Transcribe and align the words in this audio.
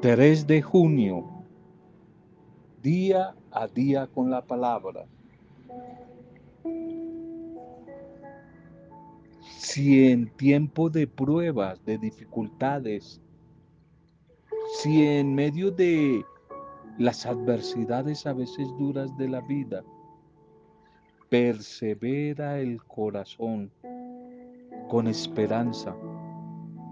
3 0.00 0.46
de 0.46 0.62
junio, 0.62 1.24
día 2.80 3.34
a 3.50 3.66
día 3.66 4.06
con 4.06 4.30
la 4.30 4.42
palabra. 4.42 5.06
Si 9.58 10.08
en 10.08 10.30
tiempo 10.36 10.88
de 10.88 11.08
pruebas, 11.08 11.84
de 11.84 11.98
dificultades, 11.98 13.20
si 14.76 15.04
en 15.04 15.34
medio 15.34 15.72
de 15.72 16.24
las 16.96 17.26
adversidades 17.26 18.24
a 18.24 18.34
veces 18.34 18.68
duras 18.78 19.16
de 19.16 19.28
la 19.28 19.40
vida, 19.40 19.82
persevera 21.28 22.60
el 22.60 22.80
corazón 22.84 23.72
con 24.88 25.08
esperanza, 25.08 25.96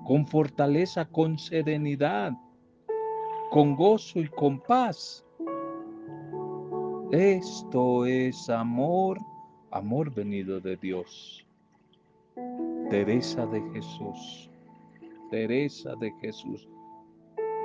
con 0.04 0.26
fortaleza, 0.26 1.04
con 1.04 1.38
serenidad, 1.38 2.32
con 3.50 3.76
gozo 3.76 4.20
y 4.20 4.28
con 4.28 4.60
paz. 4.60 5.24
Esto 7.12 8.04
es 8.04 8.50
amor, 8.50 9.18
amor 9.70 10.12
venido 10.12 10.60
de 10.60 10.76
Dios. 10.76 11.46
Teresa 12.90 13.46
de 13.46 13.60
Jesús, 13.72 14.50
Teresa 15.30 15.94
de 15.96 16.12
Jesús, 16.20 16.68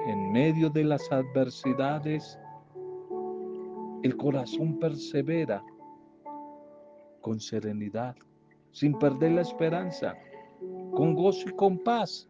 en 0.08 0.32
medio 0.32 0.70
de 0.70 0.84
las 0.84 1.12
adversidades, 1.12 2.40
el 4.02 4.18
corazón 4.18 4.80
persevera 4.80 5.64
con 7.22 7.40
serenidad, 7.40 8.16
sin 8.72 8.98
perder 8.98 9.34
la 9.34 9.42
esperanza, 9.42 10.16
con 10.92 11.14
gozo 11.14 11.50
y 11.50 11.54
con 11.54 11.78
paz. 11.78 12.28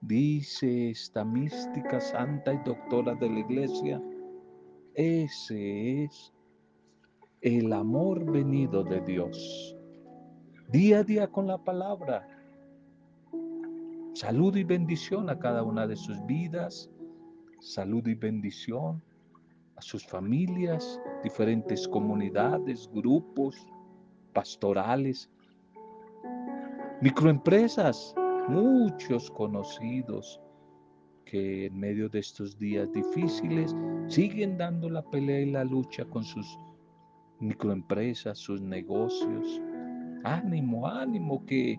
Dice 0.00 0.90
esta 0.90 1.24
mística 1.24 2.00
santa 2.00 2.54
y 2.54 2.58
doctora 2.64 3.14
de 3.16 3.28
la 3.28 3.40
iglesia, 3.40 4.00
ese 4.94 6.04
es 6.04 6.32
el 7.40 7.72
amor 7.72 8.24
venido 8.30 8.84
de 8.84 9.00
Dios. 9.00 9.76
Día 10.70 11.00
a 11.00 11.04
día 11.04 11.26
con 11.26 11.46
la 11.46 11.58
palabra. 11.58 12.28
Salud 14.14 14.54
y 14.56 14.64
bendición 14.64 15.30
a 15.30 15.38
cada 15.38 15.62
una 15.62 15.86
de 15.86 15.96
sus 15.96 16.24
vidas. 16.26 16.90
Salud 17.60 18.06
y 18.06 18.14
bendición 18.14 19.02
a 19.76 19.82
sus 19.82 20.06
familias, 20.06 21.00
diferentes 21.24 21.88
comunidades, 21.88 22.88
grupos 22.92 23.56
pastorales, 24.32 25.30
microempresas, 27.00 28.14
muchos 28.48 29.30
conocidos 29.30 30.40
que 31.24 31.66
en 31.66 31.78
medio 31.78 32.08
de 32.08 32.20
estos 32.20 32.58
días 32.58 32.90
difíciles 32.92 33.76
siguen 34.08 34.56
dando 34.56 34.88
la 34.88 35.02
pelea 35.02 35.40
y 35.40 35.50
la 35.50 35.64
lucha 35.64 36.04
con 36.06 36.24
sus 36.24 36.58
microempresas, 37.40 38.38
sus 38.38 38.60
negocios. 38.60 39.60
Ánimo, 40.24 40.88
ánimo, 40.88 41.44
que 41.46 41.78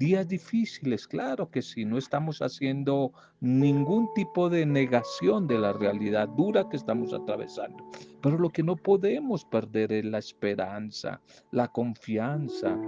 días 0.00 0.26
difíciles, 0.26 1.06
claro 1.06 1.50
que 1.50 1.60
sí, 1.60 1.84
no 1.84 1.98
estamos 1.98 2.40
haciendo 2.40 3.12
ningún 3.40 4.08
tipo 4.14 4.48
de 4.48 4.64
negación 4.64 5.46
de 5.46 5.58
la 5.58 5.74
realidad 5.74 6.26
dura 6.26 6.66
que 6.70 6.78
estamos 6.78 7.12
atravesando, 7.12 7.84
pero 8.22 8.38
lo 8.38 8.48
que 8.48 8.62
no 8.62 8.76
podemos 8.76 9.44
perder 9.44 9.92
es 9.92 10.06
la 10.06 10.16
esperanza, 10.16 11.20
la 11.50 11.68
confianza, 11.68 12.78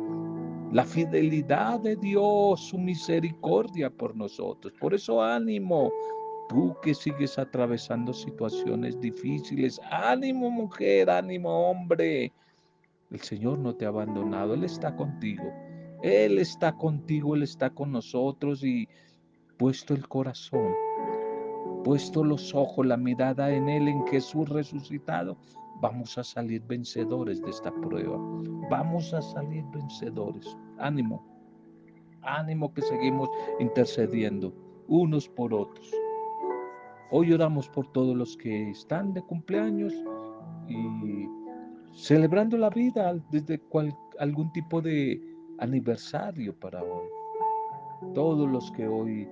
la 0.72 0.86
fidelidad 0.86 1.80
de 1.80 1.96
Dios, 1.96 2.60
su 2.68 2.78
misericordia 2.78 3.90
por 3.90 4.16
nosotros. 4.16 4.72
Por 4.80 4.94
eso 4.94 5.22
ánimo, 5.22 5.92
tú 6.48 6.74
que 6.82 6.94
sigues 6.94 7.38
atravesando 7.38 8.14
situaciones 8.14 8.98
difíciles, 8.98 9.78
ánimo 9.90 10.50
mujer, 10.50 11.10
ánimo 11.10 11.68
hombre. 11.68 12.32
El 13.10 13.20
Señor 13.20 13.58
no 13.58 13.74
te 13.74 13.84
ha 13.84 13.88
abandonado, 13.88 14.54
Él 14.54 14.64
está 14.64 14.96
contigo. 14.96 15.52
Él 16.02 16.38
está 16.38 16.76
contigo, 16.76 17.34
Él 17.36 17.44
está 17.44 17.70
con 17.70 17.92
nosotros 17.92 18.64
y 18.64 18.88
puesto 19.56 19.94
el 19.94 20.08
corazón, 20.08 20.72
puesto 21.84 22.24
los 22.24 22.54
ojos, 22.54 22.84
la 22.84 22.96
mirada 22.96 23.52
en 23.52 23.68
Él, 23.68 23.86
en 23.86 24.04
Jesús 24.08 24.48
resucitado, 24.48 25.36
vamos 25.80 26.18
a 26.18 26.24
salir 26.24 26.62
vencedores 26.66 27.40
de 27.42 27.50
esta 27.50 27.72
prueba. 27.72 28.16
Vamos 28.70 29.14
a 29.14 29.22
salir 29.22 29.64
vencedores. 29.72 30.56
Ánimo, 30.78 31.24
ánimo 32.22 32.72
que 32.74 32.82
seguimos 32.82 33.28
intercediendo 33.60 34.52
unos 34.88 35.28
por 35.28 35.54
otros. 35.54 35.90
Hoy 37.10 37.32
oramos 37.32 37.68
por 37.68 37.92
todos 37.92 38.16
los 38.16 38.36
que 38.36 38.70
están 38.70 39.12
de 39.12 39.22
cumpleaños 39.22 39.92
y 40.68 41.28
celebrando 41.94 42.56
la 42.56 42.70
vida 42.70 43.14
desde 43.30 43.60
algún 44.18 44.52
tipo 44.52 44.80
de 44.80 45.31
aniversario 45.62 46.58
para 46.58 46.82
hoy. 46.82 47.08
Todos 48.14 48.50
los 48.50 48.70
que 48.72 48.86
hoy 48.86 49.28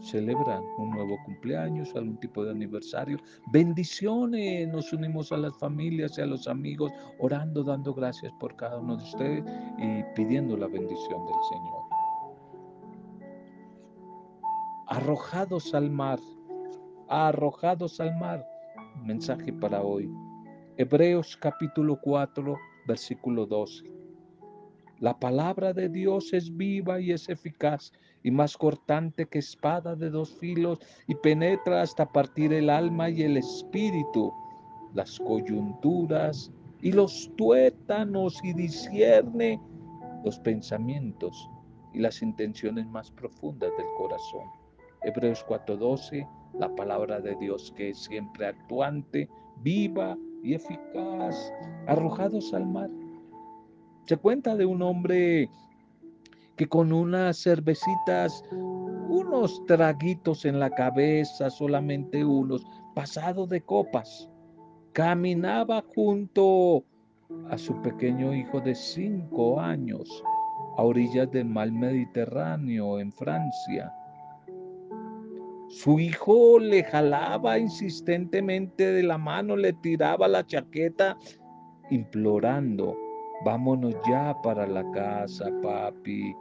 celebran 0.00 0.62
un 0.78 0.90
nuevo 0.90 1.16
cumpleaños, 1.24 1.92
algún 1.96 2.16
tipo 2.20 2.44
de 2.44 2.52
aniversario. 2.52 3.18
Bendiciones, 3.52 4.68
nos 4.68 4.92
unimos 4.92 5.32
a 5.32 5.36
las 5.36 5.56
familias 5.58 6.16
y 6.16 6.20
a 6.20 6.26
los 6.26 6.46
amigos, 6.46 6.92
orando, 7.18 7.64
dando 7.64 7.92
gracias 7.92 8.32
por 8.38 8.54
cada 8.56 8.78
uno 8.78 8.96
de 8.96 9.02
ustedes 9.02 9.44
y 9.78 10.04
pidiendo 10.14 10.56
la 10.56 10.68
bendición 10.68 11.26
del 11.26 11.42
Señor. 11.50 11.82
Arrojados 14.86 15.74
al 15.74 15.90
mar, 15.90 16.20
arrojados 17.08 17.98
al 18.00 18.16
mar. 18.18 18.46
Mensaje 19.02 19.52
para 19.52 19.82
hoy. 19.82 20.08
Hebreos 20.76 21.36
capítulo 21.40 21.98
4, 22.00 22.56
versículo 22.86 23.46
12. 23.46 23.93
La 25.00 25.18
palabra 25.18 25.72
de 25.72 25.88
Dios 25.88 26.32
es 26.32 26.56
viva 26.56 27.00
y 27.00 27.10
es 27.10 27.28
eficaz 27.28 27.92
y 28.22 28.30
más 28.30 28.56
cortante 28.56 29.26
que 29.26 29.40
espada 29.40 29.96
de 29.96 30.08
dos 30.08 30.32
filos 30.38 30.78
y 31.08 31.16
penetra 31.16 31.82
hasta 31.82 32.06
partir 32.06 32.52
el 32.52 32.70
alma 32.70 33.10
y 33.10 33.22
el 33.22 33.36
espíritu, 33.36 34.32
las 34.94 35.18
coyunturas 35.18 36.52
y 36.80 36.92
los 36.92 37.30
tuétanos 37.36 38.38
y 38.44 38.52
discierne 38.52 39.60
los 40.24 40.38
pensamientos 40.38 41.50
y 41.92 41.98
las 41.98 42.22
intenciones 42.22 42.86
más 42.86 43.10
profundas 43.10 43.72
del 43.76 43.86
corazón. 43.98 44.48
Hebreos 45.02 45.44
4:12, 45.48 46.26
la 46.58 46.72
palabra 46.76 47.20
de 47.20 47.34
Dios 47.36 47.72
que 47.76 47.90
es 47.90 47.98
siempre 47.98 48.46
actuante, 48.46 49.28
viva 49.62 50.16
y 50.42 50.54
eficaz, 50.54 51.52
arrojados 51.86 52.54
al 52.54 52.66
mar 52.66 52.90
se 54.06 54.16
cuenta 54.16 54.54
de 54.54 54.66
un 54.66 54.82
hombre 54.82 55.48
que 56.56 56.66
con 56.66 56.92
unas 56.92 57.42
cervecitas, 57.42 58.44
unos 59.08 59.64
traguitos 59.66 60.44
en 60.44 60.60
la 60.60 60.70
cabeza, 60.70 61.50
solamente 61.50 62.24
unos, 62.24 62.64
pasado 62.94 63.46
de 63.46 63.60
copas, 63.60 64.30
caminaba 64.92 65.82
junto 65.94 66.84
a 67.50 67.58
su 67.58 67.80
pequeño 67.82 68.34
hijo 68.34 68.60
de 68.60 68.74
cinco 68.74 69.60
años 69.60 70.22
a 70.76 70.82
orillas 70.82 71.30
del 71.32 71.46
mar 71.46 71.72
Mediterráneo 71.72 73.00
en 73.00 73.12
Francia. 73.12 73.92
Su 75.68 75.98
hijo 75.98 76.60
le 76.60 76.84
jalaba 76.84 77.58
insistentemente 77.58 78.92
de 78.92 79.02
la 79.02 79.18
mano, 79.18 79.56
le 79.56 79.72
tiraba 79.72 80.28
la 80.28 80.46
chaqueta, 80.46 81.16
implorando 81.90 82.96
Vámonos 83.42 83.94
ya 84.08 84.34
para 84.42 84.66
la 84.66 84.88
casa, 84.92 85.50
papi. 85.62 86.34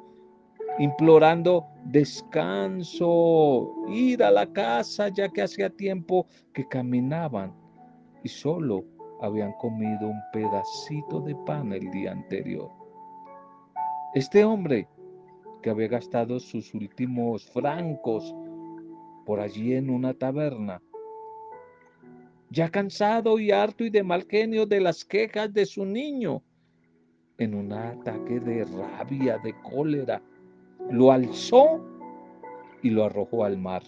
Implorando 0.79 1.65
descanso, 1.85 3.75
ir 3.89 4.23
a 4.23 4.31
la 4.31 4.51
casa 4.51 5.09
ya 5.09 5.29
que 5.29 5.43
hacía 5.43 5.69
tiempo 5.69 6.25
que 6.53 6.67
caminaban 6.67 7.53
y 8.23 8.29
solo 8.29 8.83
habían 9.21 9.53
comido 9.53 10.07
un 10.07 10.19
pedacito 10.31 11.21
de 11.21 11.35
pan 11.45 11.71
el 11.73 11.89
día 11.91 12.11
anterior. 12.11 12.69
Este 14.15 14.43
hombre 14.43 14.87
que 15.61 15.69
había 15.69 15.87
gastado 15.87 16.39
sus 16.39 16.73
últimos 16.73 17.49
francos 17.51 18.35
por 19.25 19.39
allí 19.39 19.75
en 19.75 19.89
una 19.89 20.13
taberna, 20.13 20.81
ya 22.49 22.69
cansado 22.69 23.39
y 23.39 23.51
harto 23.51 23.83
y 23.83 23.89
de 23.89 24.03
mal 24.03 24.27
genio 24.29 24.65
de 24.65 24.81
las 24.81 25.05
quejas 25.05 25.53
de 25.53 25.65
su 25.65 25.85
niño, 25.85 26.43
en 27.37 27.55
un 27.55 27.73
ataque 27.73 28.39
de 28.39 28.65
rabia, 28.65 29.37
de 29.39 29.53
cólera, 29.61 30.21
lo 30.89 31.11
alzó 31.11 31.81
y 32.81 32.89
lo 32.89 33.05
arrojó 33.05 33.45
al 33.45 33.57
mar. 33.57 33.83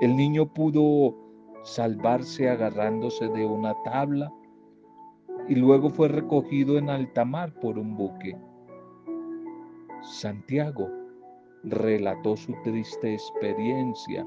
El 0.00 0.16
niño 0.16 0.52
pudo 0.52 1.14
salvarse 1.62 2.48
agarrándose 2.48 3.28
de 3.28 3.46
una 3.46 3.74
tabla 3.84 4.32
y 5.48 5.54
luego 5.54 5.90
fue 5.90 6.08
recogido 6.08 6.78
en 6.78 6.90
alta 6.90 7.24
mar 7.24 7.52
por 7.60 7.78
un 7.78 7.96
buque. 7.96 8.36
Santiago, 10.02 10.88
relató 11.64 12.36
su 12.36 12.54
triste 12.62 13.14
experiencia 13.14 14.26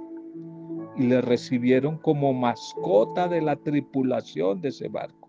y 0.96 1.04
le 1.04 1.22
recibieron 1.22 1.98
como 1.98 2.34
mascota 2.34 3.28
de 3.28 3.42
la 3.42 3.56
tripulación 3.56 4.62
de 4.62 4.70
ese 4.70 4.88
barco. 4.88 5.27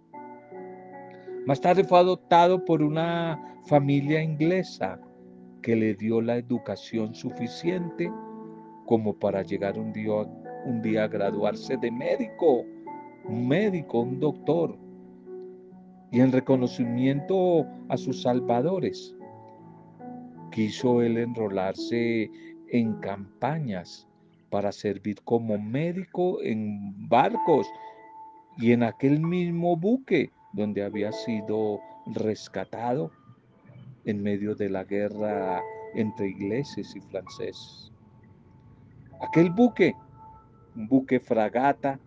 Más 1.48 1.62
tarde 1.62 1.82
fue 1.82 2.00
adoptado 2.00 2.62
por 2.62 2.82
una 2.82 3.42
familia 3.64 4.22
inglesa 4.22 5.00
que 5.62 5.74
le 5.76 5.94
dio 5.94 6.20
la 6.20 6.36
educación 6.36 7.14
suficiente 7.14 8.12
como 8.84 9.18
para 9.18 9.40
llegar 9.40 9.78
un 9.78 9.90
día, 9.94 10.12
un 10.66 10.82
día 10.82 11.04
a 11.04 11.08
graduarse 11.08 11.78
de 11.78 11.90
médico, 11.90 12.66
un 13.24 13.48
médico, 13.48 14.00
un 14.00 14.20
doctor, 14.20 14.76
y 16.12 16.20
en 16.20 16.32
reconocimiento 16.32 17.66
a 17.88 17.96
sus 17.96 18.20
salvadores. 18.20 19.16
Quiso 20.52 21.00
él 21.00 21.16
enrolarse 21.16 22.30
en 22.72 22.92
campañas 23.00 24.06
para 24.50 24.70
servir 24.70 25.16
como 25.24 25.56
médico 25.56 26.42
en 26.42 27.08
barcos 27.08 27.66
y 28.58 28.72
en 28.72 28.82
aquel 28.82 29.18
mismo 29.20 29.74
buque 29.74 30.30
donde 30.58 30.84
había 30.84 31.12
sido 31.12 31.80
rescatado 32.06 33.12
en 34.04 34.22
medio 34.22 34.54
de 34.54 34.68
la 34.68 34.84
guerra 34.84 35.62
entre 35.94 36.28
ingleses 36.28 36.94
y 36.96 37.00
franceses. 37.00 37.92
Aquel 39.20 39.50
buque, 39.50 39.94
un 40.74 40.88
buque 40.88 41.20
fragata, 41.20 41.98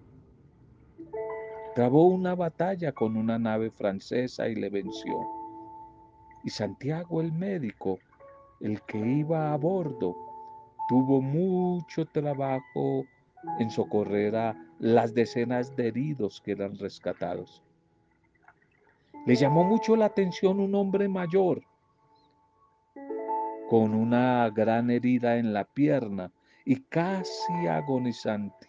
trabó 1.73 2.07
una 2.07 2.35
batalla 2.35 2.91
con 2.91 3.15
una 3.15 3.39
nave 3.39 3.71
francesa 3.71 4.47
y 4.49 4.55
le 4.55 4.69
venció. 4.69 5.17
Y 6.43 6.49
Santiago 6.49 7.21
el 7.21 7.31
médico, 7.31 7.99
el 8.59 8.81
que 8.81 8.97
iba 8.97 9.53
a 9.53 9.57
bordo, 9.57 10.15
tuvo 10.89 11.21
mucho 11.21 12.05
trabajo 12.05 13.05
en 13.59 13.69
socorrer 13.69 14.35
a 14.35 14.55
las 14.79 15.13
decenas 15.13 15.75
de 15.75 15.87
heridos 15.87 16.41
que 16.41 16.51
eran 16.51 16.77
rescatados. 16.77 17.63
Le 19.25 19.35
llamó 19.35 19.63
mucho 19.63 19.95
la 19.95 20.05
atención 20.05 20.59
un 20.59 20.73
hombre 20.73 21.07
mayor 21.07 21.61
con 23.69 23.93
una 23.93 24.49
gran 24.49 24.89
herida 24.89 25.37
en 25.37 25.53
la 25.53 25.63
pierna 25.63 26.31
y 26.65 26.75
casi 26.75 27.67
agonizante. 27.69 28.67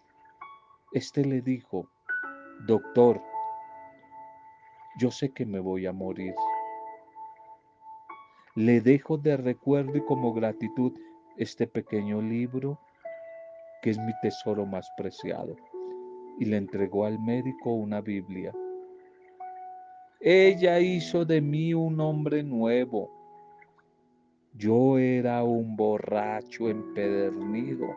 Este 0.93 1.25
le 1.25 1.41
dijo, 1.41 1.89
doctor, 2.67 3.21
yo 5.01 5.11
sé 5.11 5.33
que 5.33 5.45
me 5.45 5.59
voy 5.59 5.87
a 5.87 5.93
morir. 5.93 6.35
Le 8.55 8.81
dejo 8.81 9.17
de 9.17 9.37
recuerdo 9.37 9.97
y 9.97 10.05
como 10.05 10.33
gratitud 10.33 10.93
este 11.37 11.67
pequeño 11.67 12.21
libro 12.21 12.79
que 13.83 13.91
es 13.91 13.99
mi 13.99 14.13
tesoro 14.21 14.67
más 14.67 14.87
preciado. 14.97 15.57
Y 16.39 16.45
le 16.45 16.59
entregó 16.59 17.07
al 17.07 17.19
médico 17.19 17.73
una 17.73 18.01
Biblia. 18.01 18.53
Ella 20.25 20.79
hizo 20.79 21.25
de 21.25 21.41
mí 21.41 21.75
un 21.75 22.01
hombre 22.01 22.45
nuevo. 22.45 23.11
Yo 24.55 24.97
era 24.97 25.43
un 25.43 25.77
borracho 25.77 26.69
empedernido. 26.69 27.89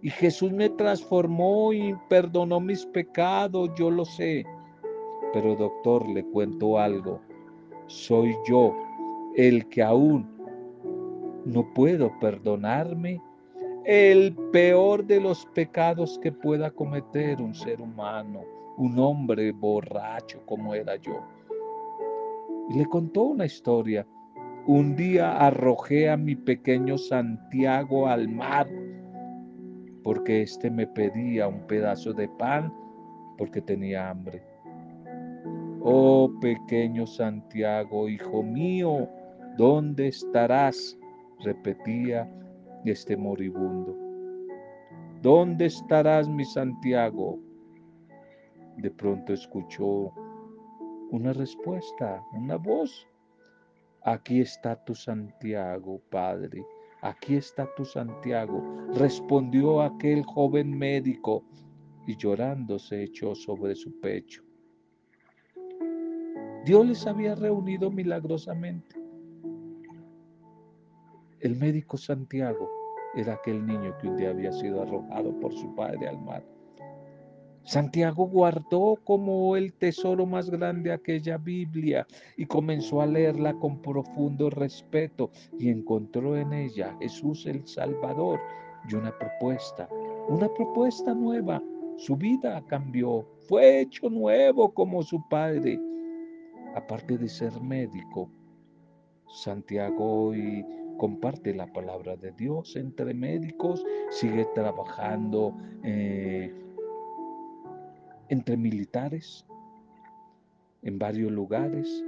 Y 0.00 0.08
Jesús 0.08 0.50
me 0.50 0.70
transformó 0.70 1.74
y 1.74 1.94
perdonó 2.08 2.58
mis 2.58 2.86
pecados, 2.86 3.70
yo 3.76 3.90
lo 3.90 4.06
sé. 4.06 4.46
Pero 5.34 5.54
doctor, 5.56 6.08
le 6.08 6.24
cuento 6.24 6.78
algo. 6.78 7.20
Soy 7.86 8.34
yo 8.48 8.74
el 9.36 9.68
que 9.68 9.82
aún 9.82 10.26
no 11.44 11.70
puedo 11.74 12.18
perdonarme 12.18 13.20
el 13.84 14.34
peor 14.52 15.04
de 15.04 15.20
los 15.20 15.44
pecados 15.46 16.18
que 16.22 16.32
pueda 16.32 16.70
cometer 16.70 17.42
un 17.42 17.54
ser 17.54 17.82
humano, 17.82 18.42
un 18.76 18.98
hombre 18.98 19.52
borracho 19.52 20.44
como 20.46 20.74
era 20.74 20.96
yo. 20.96 21.22
Y 22.70 22.78
le 22.78 22.86
contó 22.86 23.22
una 23.22 23.46
historia. 23.46 24.06
Un 24.66 24.96
día 24.96 25.36
arrojé 25.38 26.08
a 26.08 26.16
mi 26.16 26.34
pequeño 26.36 26.96
Santiago 26.96 28.08
al 28.08 28.28
mar 28.28 28.66
porque 30.04 30.42
éste 30.42 30.70
me 30.70 30.86
pedía 30.86 31.48
un 31.48 31.66
pedazo 31.66 32.12
de 32.12 32.28
pan 32.28 32.72
porque 33.38 33.60
tenía 33.60 34.10
hambre. 34.10 34.42
Oh 35.80 36.30
pequeño 36.40 37.06
Santiago, 37.06 38.08
hijo 38.08 38.42
mío, 38.42 39.08
¿dónde 39.56 40.08
estarás? 40.08 40.96
repetía 41.40 42.30
este 42.84 43.16
moribundo. 43.16 43.94
¿Dónde 45.20 45.66
estarás, 45.66 46.28
mi 46.28 46.44
Santiago? 46.44 47.38
De 48.76 48.90
pronto 48.90 49.32
escuchó 49.32 50.12
una 51.10 51.32
respuesta, 51.32 52.22
una 52.32 52.56
voz. 52.56 53.06
Aquí 54.02 54.40
está 54.40 54.76
tu 54.84 54.94
Santiago, 54.94 56.00
Padre. 56.10 56.64
Aquí 57.02 57.36
está 57.36 57.68
tu 57.76 57.84
Santiago, 57.84 58.62
respondió 58.94 59.82
aquel 59.82 60.24
joven 60.24 60.76
médico 60.76 61.44
y 62.06 62.16
llorando 62.16 62.78
se 62.78 63.02
echó 63.02 63.34
sobre 63.34 63.74
su 63.74 64.00
pecho. 64.00 64.42
Dios 66.64 66.86
les 66.86 67.06
había 67.06 67.34
reunido 67.34 67.90
milagrosamente. 67.90 68.96
El 71.40 71.56
médico 71.56 71.98
Santiago 71.98 72.70
era 73.14 73.34
aquel 73.34 73.66
niño 73.66 73.94
que 73.98 74.08
un 74.08 74.16
día 74.16 74.30
había 74.30 74.50
sido 74.50 74.80
arrojado 74.80 75.38
por 75.40 75.52
su 75.52 75.74
padre 75.74 76.08
al 76.08 76.18
mar. 76.22 76.42
Santiago 77.64 78.26
guardó 78.26 78.98
como 79.04 79.56
el 79.56 79.72
tesoro 79.72 80.26
más 80.26 80.50
grande 80.50 80.92
aquella 80.92 81.38
Biblia 81.38 82.06
y 82.36 82.44
comenzó 82.44 83.00
a 83.00 83.06
leerla 83.06 83.54
con 83.54 83.80
profundo 83.80 84.50
respeto 84.50 85.30
y 85.58 85.70
encontró 85.70 86.36
en 86.36 86.52
ella 86.52 86.94
Jesús 87.00 87.46
el 87.46 87.66
Salvador 87.66 88.38
y 88.88 88.94
una 88.94 89.16
propuesta, 89.18 89.88
una 90.28 90.48
propuesta 90.52 91.14
nueva. 91.14 91.62
Su 91.96 92.16
vida 92.16 92.62
cambió, 92.66 93.26
fue 93.48 93.80
hecho 93.80 94.10
nuevo 94.10 94.74
como 94.74 95.02
su 95.02 95.26
padre. 95.28 95.80
Aparte 96.74 97.16
de 97.16 97.28
ser 97.28 97.58
médico, 97.62 98.28
Santiago 99.26 100.32
comparte 100.98 101.54
la 101.54 101.72
palabra 101.72 102.16
de 102.16 102.32
Dios 102.32 102.76
entre 102.76 103.14
médicos, 103.14 103.84
sigue 104.10 104.46
trabajando 104.54 105.56
eh, 105.82 106.52
entre 108.28 108.56
militares 108.56 109.46
en 110.82 110.98
varios 110.98 111.32
lugares, 111.32 112.04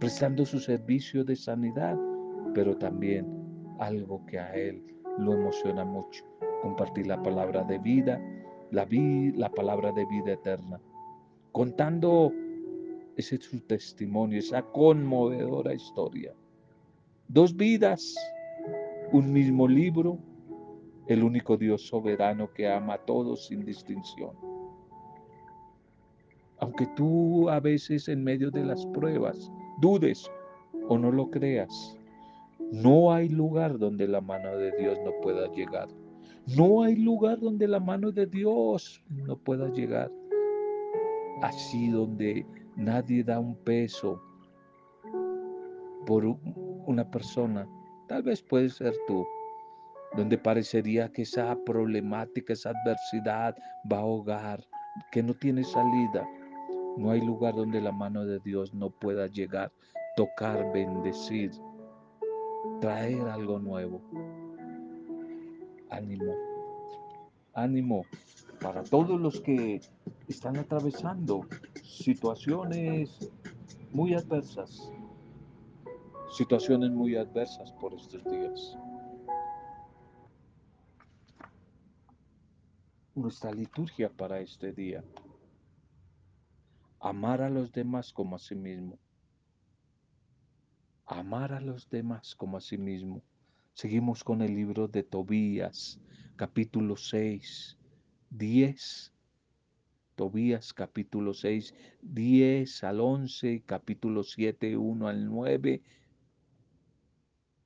prestando 0.00 0.44
su 0.44 0.58
servicio 0.58 1.24
de 1.24 1.36
sanidad, 1.36 1.98
pero 2.54 2.76
también 2.76 3.26
algo 3.78 4.24
que 4.26 4.38
a 4.38 4.54
él 4.54 4.82
lo 5.18 5.34
emociona 5.34 5.84
mucho, 5.84 6.24
compartir 6.62 7.06
la 7.06 7.22
palabra 7.22 7.64
de 7.64 7.78
vida, 7.78 8.20
la, 8.70 8.86
la 8.90 9.50
palabra 9.50 9.92
de 9.92 10.04
vida 10.06 10.32
eterna, 10.32 10.80
contando 11.52 12.32
ese 13.16 13.36
es 13.36 13.44
su 13.44 13.60
testimonio, 13.60 14.38
esa 14.38 14.62
conmovedora 14.62 15.72
historia. 15.72 16.34
Dos 17.28 17.56
vidas, 17.56 18.14
un 19.12 19.32
mismo 19.32 19.66
libro, 19.66 20.18
el 21.08 21.22
único 21.22 21.56
Dios 21.56 21.86
soberano 21.86 22.52
que 22.52 22.68
ama 22.68 22.94
a 22.94 23.04
todos 23.04 23.46
sin 23.46 23.64
distinción. 23.64 24.32
Aunque 26.58 26.86
tú 26.96 27.48
a 27.50 27.60
veces 27.60 28.08
en 28.08 28.24
medio 28.24 28.50
de 28.50 28.64
las 28.64 28.84
pruebas 28.86 29.50
dudes 29.80 30.30
o 30.88 30.98
no 30.98 31.12
lo 31.12 31.30
creas, 31.30 31.96
no 32.72 33.12
hay 33.12 33.28
lugar 33.28 33.78
donde 33.78 34.08
la 34.08 34.20
mano 34.20 34.56
de 34.56 34.72
Dios 34.78 34.98
no 35.04 35.12
pueda 35.22 35.52
llegar. 35.52 35.88
No 36.56 36.82
hay 36.82 36.96
lugar 36.96 37.40
donde 37.40 37.68
la 37.68 37.80
mano 37.80 38.12
de 38.12 38.26
Dios 38.26 39.02
no 39.10 39.36
pueda 39.36 39.68
llegar. 39.72 40.10
Así 41.42 41.90
donde 41.90 42.46
Nadie 42.76 43.24
da 43.24 43.40
un 43.40 43.56
peso 43.64 44.20
por 46.04 46.26
una 46.86 47.10
persona. 47.10 47.66
Tal 48.06 48.22
vez 48.22 48.42
puede 48.42 48.68
ser 48.68 48.94
tú, 49.06 49.26
donde 50.16 50.38
parecería 50.38 51.10
que 51.12 51.22
esa 51.22 51.56
problemática, 51.64 52.52
esa 52.52 52.70
adversidad 52.70 53.54
va 53.90 53.98
a 53.98 54.00
ahogar, 54.00 54.64
que 55.12 55.22
no 55.22 55.34
tiene 55.34 55.62
salida. 55.62 56.26
No 56.96 57.10
hay 57.10 57.20
lugar 57.20 57.54
donde 57.54 57.80
la 57.80 57.92
mano 57.92 58.24
de 58.24 58.40
Dios 58.40 58.72
no 58.72 58.90
pueda 58.90 59.26
llegar, 59.26 59.70
tocar, 60.16 60.72
bendecir, 60.72 61.50
traer 62.80 63.20
algo 63.28 63.58
nuevo. 63.58 64.00
Ánimo, 65.90 66.32
ánimo 67.54 68.04
para 68.60 68.82
todos 68.82 69.20
los 69.20 69.40
que 69.40 69.80
están 70.28 70.56
atravesando 70.56 71.46
situaciones 71.82 73.30
muy 73.92 74.14
adversas. 74.14 74.90
situaciones 76.30 76.90
muy 76.90 77.16
adversas 77.16 77.72
por 77.72 77.94
estos 77.94 78.22
días. 78.24 78.76
Nuestra 83.16 83.50
liturgia 83.50 84.10
para 84.10 84.40
este 84.40 84.74
día. 84.74 85.02
Amar 87.00 87.40
a 87.40 87.48
los 87.48 87.72
demás 87.72 88.12
como 88.12 88.36
a 88.36 88.38
sí 88.38 88.54
mismo. 88.54 88.98
Amar 91.06 91.54
a 91.54 91.62
los 91.62 91.88
demás 91.88 92.34
como 92.34 92.58
a 92.58 92.60
sí 92.60 92.76
mismo. 92.76 93.22
Seguimos 93.72 94.22
con 94.22 94.42
el 94.42 94.54
libro 94.54 94.86
de 94.86 95.02
Tobías, 95.02 95.98
capítulo 96.36 96.94
6, 96.94 97.78
10. 98.28 99.12
Tobías 100.14 100.74
capítulo 100.74 101.32
6, 101.32 101.72
10 102.02 102.84
al 102.84 103.00
11, 103.00 103.62
capítulo 103.64 104.24
7, 104.24 104.76
1 104.76 105.08
al 105.08 105.24
9 105.24 105.82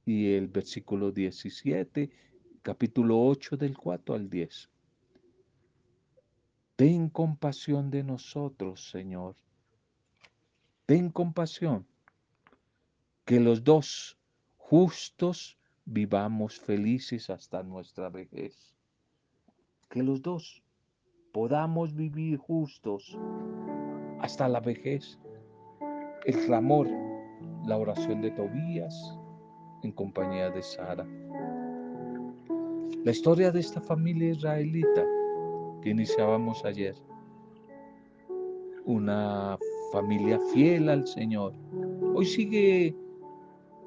y 0.06 0.32
el 0.32 0.46
versículo 0.46 1.10
17, 1.10 2.08
capítulo 2.62 3.20
8 3.20 3.56
del 3.56 3.76
4 3.76 4.14
al 4.14 4.30
10. 4.30 4.70
Ten 6.80 7.10
compasión 7.10 7.90
de 7.90 8.02
nosotros, 8.02 8.88
Señor. 8.88 9.36
Ten 10.86 11.10
compasión. 11.10 11.86
Que 13.26 13.38
los 13.38 13.62
dos 13.62 14.16
justos 14.56 15.58
vivamos 15.84 16.58
felices 16.58 17.28
hasta 17.28 17.62
nuestra 17.62 18.08
vejez. 18.08 18.74
Que 19.90 20.02
los 20.02 20.22
dos 20.22 20.62
podamos 21.34 21.94
vivir 21.94 22.38
justos 22.38 23.14
hasta 24.22 24.48
la 24.48 24.60
vejez. 24.60 25.18
El 26.24 26.46
clamor, 26.46 26.88
la 27.66 27.76
oración 27.76 28.22
de 28.22 28.30
Tobías 28.30 29.18
en 29.82 29.92
compañía 29.92 30.48
de 30.48 30.62
Sara. 30.62 31.06
La 33.04 33.10
historia 33.10 33.52
de 33.52 33.60
esta 33.60 33.82
familia 33.82 34.30
israelita 34.30 35.19
que 35.80 35.90
iniciábamos 35.90 36.64
ayer. 36.64 36.94
Una 38.84 39.58
familia 39.92 40.38
fiel 40.52 40.88
al 40.88 41.06
Señor. 41.06 41.54
Hoy 42.14 42.26
sigue 42.26 42.94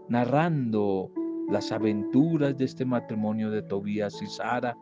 narrando 0.09 1.11
las 1.49 1.71
aventuras 1.71 2.57
de 2.57 2.65
este 2.65 2.85
matrimonio 2.85 3.49
de 3.51 3.61
Tobías 3.63 4.21
y 4.21 4.27
Sara. 4.27 4.77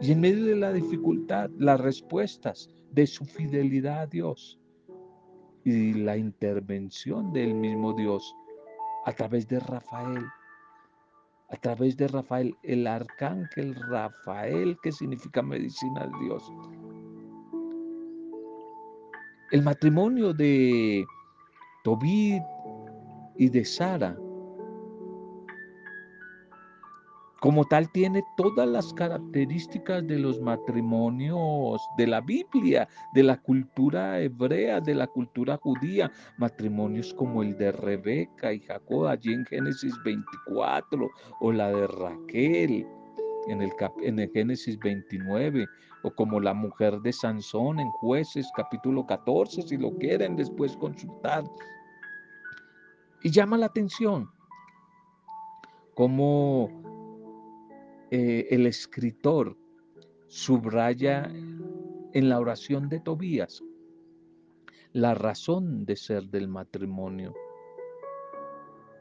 Y 0.00 0.12
en 0.12 0.20
medio 0.20 0.46
de 0.46 0.56
la 0.56 0.72
dificultad, 0.72 1.50
las 1.58 1.80
respuestas 1.80 2.68
de 2.92 3.06
su 3.06 3.24
fidelidad 3.24 4.00
a 4.00 4.06
Dios 4.06 4.58
y 5.64 5.92
la 5.92 6.16
intervención 6.16 7.32
del 7.32 7.54
mismo 7.54 7.92
Dios 7.92 8.34
a 9.04 9.12
través 9.12 9.46
de 9.48 9.60
Rafael, 9.60 10.24
a 11.50 11.56
través 11.56 11.96
de 11.96 12.06
Rafael, 12.08 12.54
el 12.62 12.86
arcángel 12.86 13.74
Rafael, 13.74 14.76
que 14.82 14.92
significa 14.92 15.42
medicina 15.42 16.06
de 16.06 16.24
Dios. 16.24 16.52
El 19.50 19.62
matrimonio 19.62 20.32
de 20.32 21.04
Tobit 21.82 22.42
y 23.36 23.48
de 23.48 23.64
Sara 23.64 24.16
Como 27.40 27.64
tal, 27.64 27.90
tiene 27.92 28.22
todas 28.36 28.68
las 28.68 28.92
características 28.92 30.06
de 30.06 30.18
los 30.18 30.38
matrimonios 30.42 31.80
de 31.96 32.06
la 32.06 32.20
Biblia, 32.20 32.86
de 33.14 33.22
la 33.22 33.40
cultura 33.40 34.20
hebrea, 34.20 34.78
de 34.80 34.94
la 34.94 35.06
cultura 35.06 35.56
judía. 35.56 36.12
Matrimonios 36.36 37.14
como 37.14 37.42
el 37.42 37.56
de 37.56 37.72
Rebeca 37.72 38.52
y 38.52 38.60
Jacob, 38.60 39.06
allí 39.06 39.32
en 39.32 39.46
Génesis 39.46 39.94
24, 40.04 41.10
o 41.40 41.52
la 41.52 41.68
de 41.72 41.86
Raquel 41.86 42.86
en 43.46 43.62
el, 43.62 43.72
en 44.02 44.18
el 44.18 44.30
Génesis 44.32 44.78
29, 44.78 45.66
o 46.02 46.10
como 46.10 46.40
la 46.40 46.52
mujer 46.52 47.00
de 47.00 47.12
Sansón 47.12 47.80
en 47.80 47.88
Jueces 47.88 48.50
capítulo 48.54 49.06
14, 49.06 49.62
si 49.62 49.78
lo 49.78 49.96
quieren 49.96 50.36
después 50.36 50.76
consultar. 50.76 51.44
Y 53.22 53.30
llama 53.30 53.56
la 53.56 53.66
atención 53.66 54.28
cómo 55.94 56.89
eh, 58.10 58.48
el 58.50 58.66
escritor 58.66 59.56
subraya 60.28 61.30
en 62.12 62.28
la 62.28 62.38
oración 62.38 62.88
de 62.88 63.00
Tobías 63.00 63.62
la 64.92 65.14
razón 65.14 65.84
de 65.84 65.96
ser 65.96 66.24
del 66.24 66.48
matrimonio. 66.48 67.34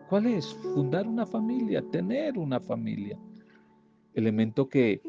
¿Cuál 0.09 0.27
es? 0.27 0.53
Fundar 0.73 1.07
una 1.07 1.25
familia, 1.25 1.83
tener 1.91 2.37
una 2.37 2.59
familia. 2.59 3.17
Elemento 4.13 4.67
que 4.67 5.01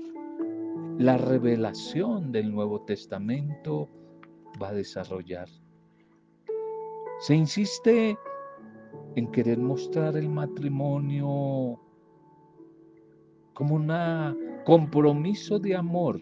la 0.99 1.17
revelación 1.17 2.33
del 2.33 2.53
Nuevo 2.53 2.83
Testamento 2.83 3.89
va 4.63 4.69
a 4.69 4.75
desarrollar. 4.75 5.49
Se 7.21 7.35
insiste 7.35 8.19
en 9.17 9.31
querer 9.31 9.59
mostrar 9.59 10.17
el 10.17 10.29
matrimonio 10.29 11.81
como 13.61 13.75
un 13.75 13.93
compromiso 14.65 15.59
de 15.59 15.77
amor 15.77 16.19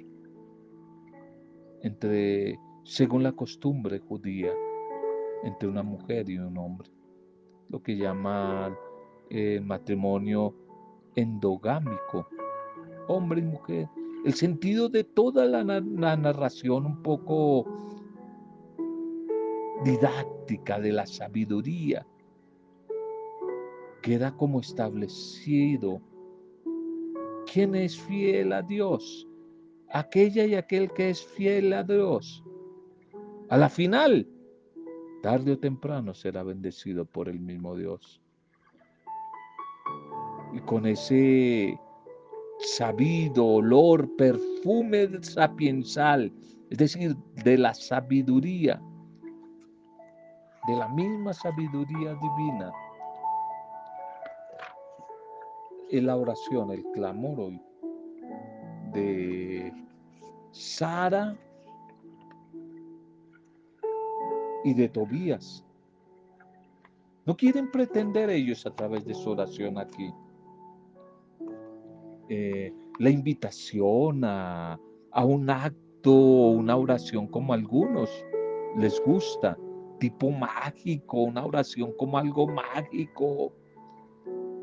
entre, 1.83 2.59
según 2.83 3.23
la 3.23 3.31
costumbre 3.31 4.01
judía, 4.01 4.53
entre 5.45 5.69
una 5.69 5.85
mujer 5.85 6.29
y 6.29 6.37
un 6.37 6.59
hombre, 6.59 6.91
lo 7.69 7.81
que 7.81 7.97
llama 7.97 8.77
eh, 9.31 9.61
matrimonio 9.63 10.53
endogámico, 11.15 12.27
hombre 13.07 13.39
y 13.39 13.45
mujer. 13.45 13.89
El 14.25 14.35
sentido 14.35 14.89
de 14.89 15.05
toda 15.05 15.47
la, 15.47 15.63
la 15.63 16.17
narración 16.17 16.87
un 16.87 17.03
poco 17.05 17.67
didáctica 19.85 20.81
de 20.81 20.91
la 20.91 21.07
sabiduría 21.07 22.05
queda 24.03 24.37
como 24.37 24.59
establecido 24.59 26.01
¿Quién 27.53 27.75
es 27.75 27.99
fiel 27.99 28.53
a 28.53 28.63
Dios? 28.63 29.27
Aquella 29.91 30.45
y 30.45 30.55
aquel 30.55 30.93
que 30.93 31.11
es 31.11 31.25
fiel 31.25 31.73
a 31.73 31.83
Dios. 31.83 32.45
A 33.49 33.57
la 33.57 33.71
final, 33.71 34.29
tarde 35.23 35.53
o 35.53 35.59
temprano 35.59 36.13
será 36.13 36.43
bendecido 36.43 37.07
por 37.07 37.29
el 37.29 37.41
mismo 37.41 37.75
Dios. 37.75 38.21
Y 40.53 40.61
con 40.61 40.87
ese 40.87 41.79
sabido 42.59 43.47
olor, 43.47 44.15
perfume 44.17 45.09
sapiensal, 45.23 46.33
es 46.69 46.79
decir, 46.79 47.17
de 47.45 47.57
la 47.57 47.73
sabiduría, 47.73 48.81
de 50.67 50.77
la 50.77 50.89
misma 50.89 51.33
sabiduría 51.33 52.15
divina, 52.15 52.71
la 55.91 56.17
oración, 56.17 56.71
el 56.71 56.85
clamor 56.93 57.41
hoy 57.41 57.63
de 58.93 59.73
Sara 60.51 61.37
y 64.65 64.75
de 64.75 64.89
Tobías. 64.89 65.65
No 67.27 67.37
quieren 67.37 67.71
pretender 67.71 68.31
ellos 68.31 68.67
a 68.67 68.75
través 68.75 69.05
de 69.05 69.15
su 69.15 69.31
oración 69.31 69.79
aquí 69.79 70.13
eh, 72.29 72.73
la 72.99 73.11
invitación 73.11 74.23
a, 74.25 74.79
a 75.13 75.25
un 75.25 75.49
acto 75.49 76.13
o 76.13 76.51
una 76.51 76.77
oración 76.77 77.27
como 77.27 77.55
algunos 77.55 78.11
les 78.77 79.01
gusta, 79.03 79.57
tipo 79.99 80.31
mágico, 80.31 81.23
una 81.23 81.45
oración 81.45 81.93
como 81.97 82.19
algo 82.19 82.47
mágico, 82.47 83.53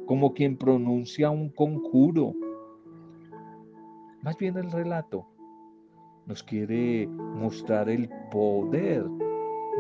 como 0.06 0.34
quien 0.34 0.58
pronuncia 0.58 1.30
un 1.30 1.50
conjuro. 1.50 2.34
Más 4.22 4.38
bien 4.38 4.58
el 4.58 4.72
relato 4.72 5.28
nos 6.26 6.44
quiere 6.44 7.08
mostrar 7.08 7.90
el 7.90 8.10
poder 8.32 9.06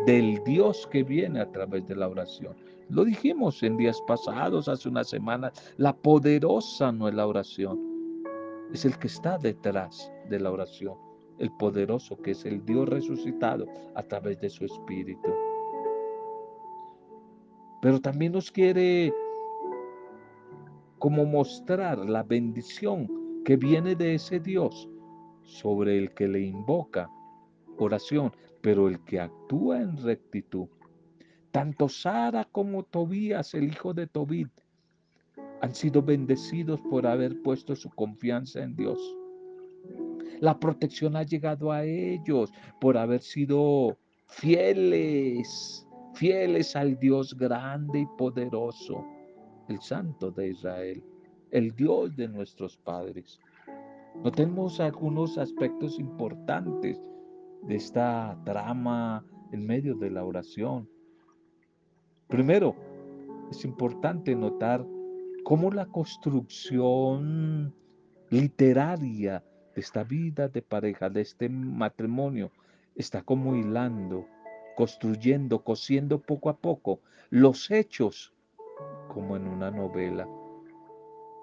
del 0.05 0.43
Dios 0.43 0.87
que 0.91 1.03
viene 1.03 1.39
a 1.39 1.51
través 1.51 1.87
de 1.87 1.95
la 1.95 2.07
oración. 2.07 2.55
Lo 2.89 3.03
dijimos 3.03 3.63
en 3.63 3.77
días 3.77 3.99
pasados, 4.05 4.67
hace 4.67 4.89
unas 4.89 5.09
semanas, 5.09 5.73
la 5.77 5.95
poderosa 5.95 6.91
no 6.91 7.07
es 7.07 7.15
la 7.15 7.25
oración, 7.25 7.79
es 8.71 8.85
el 8.85 8.97
que 8.99 9.07
está 9.07 9.39
detrás 9.39 10.11
de 10.29 10.39
la 10.39 10.51
oración, 10.51 10.95
el 11.39 11.51
poderoso 11.53 12.15
que 12.17 12.31
es 12.31 12.45
el 12.45 12.63
Dios 12.63 12.87
resucitado 12.87 13.65
a 13.95 14.03
través 14.03 14.39
de 14.39 14.49
su 14.49 14.65
espíritu. 14.65 15.31
Pero 17.81 17.99
también 17.99 18.33
nos 18.33 18.51
quiere 18.51 19.11
como 21.05 21.23
mostrar 21.23 21.99
la 21.99 22.23
bendición 22.23 23.07
que 23.45 23.57
viene 23.57 23.93
de 23.93 24.15
ese 24.15 24.39
Dios 24.39 24.89
sobre 25.43 25.99
el 25.99 26.11
que 26.15 26.27
le 26.27 26.41
invoca 26.41 27.07
oración, 27.77 28.31
pero 28.63 28.87
el 28.87 28.99
que 29.05 29.19
actúa 29.19 29.83
en 29.83 29.97
rectitud. 29.97 30.67
Tanto 31.51 31.87
Sara 31.89 32.43
como 32.51 32.81
Tobías, 32.81 33.53
el 33.53 33.65
hijo 33.65 33.93
de 33.93 34.07
Tobit, 34.07 34.49
han 35.61 35.75
sido 35.75 36.01
bendecidos 36.01 36.81
por 36.89 37.05
haber 37.05 37.39
puesto 37.43 37.75
su 37.75 37.91
confianza 37.91 38.63
en 38.63 38.75
Dios. 38.75 38.99
La 40.39 40.59
protección 40.59 41.15
ha 41.15 41.21
llegado 41.21 41.71
a 41.71 41.83
ellos 41.83 42.51
por 42.81 42.97
haber 42.97 43.21
sido 43.21 43.95
fieles, 44.25 45.87
fieles 46.15 46.75
al 46.75 46.97
Dios 46.97 47.37
grande 47.37 47.99
y 47.99 48.07
poderoso, 48.17 49.05
el 49.67 49.81
Santo 49.81 50.31
de 50.31 50.49
Israel, 50.49 51.03
el 51.51 51.75
Dios 51.75 52.15
de 52.15 52.27
nuestros 52.27 52.77
padres. 52.77 53.39
Notemos 54.23 54.79
algunos 54.79 55.37
aspectos 55.37 55.99
importantes 55.99 57.01
de 57.63 57.75
esta 57.75 58.39
trama 58.45 59.25
en 59.51 59.65
medio 59.65 59.95
de 59.95 60.11
la 60.11 60.23
oración. 60.23 60.89
Primero, 62.27 62.75
es 63.51 63.63
importante 63.65 64.35
notar 64.35 64.85
cómo 65.43 65.71
la 65.71 65.85
construcción 65.85 67.73
literaria 68.29 69.43
de 69.75 69.81
esta 69.81 70.03
vida 70.03 70.47
de 70.47 70.61
pareja, 70.61 71.09
de 71.09 71.21
este 71.21 71.49
matrimonio, 71.49 72.51
está 72.95 73.21
como 73.21 73.55
hilando, 73.55 74.25
construyendo, 74.75 75.63
cosiendo 75.63 76.19
poco 76.19 76.49
a 76.49 76.57
poco 76.57 77.01
los 77.29 77.69
hechos, 77.69 78.33
como 79.07 79.35
en 79.35 79.47
una 79.47 79.71
novela. 79.71 80.27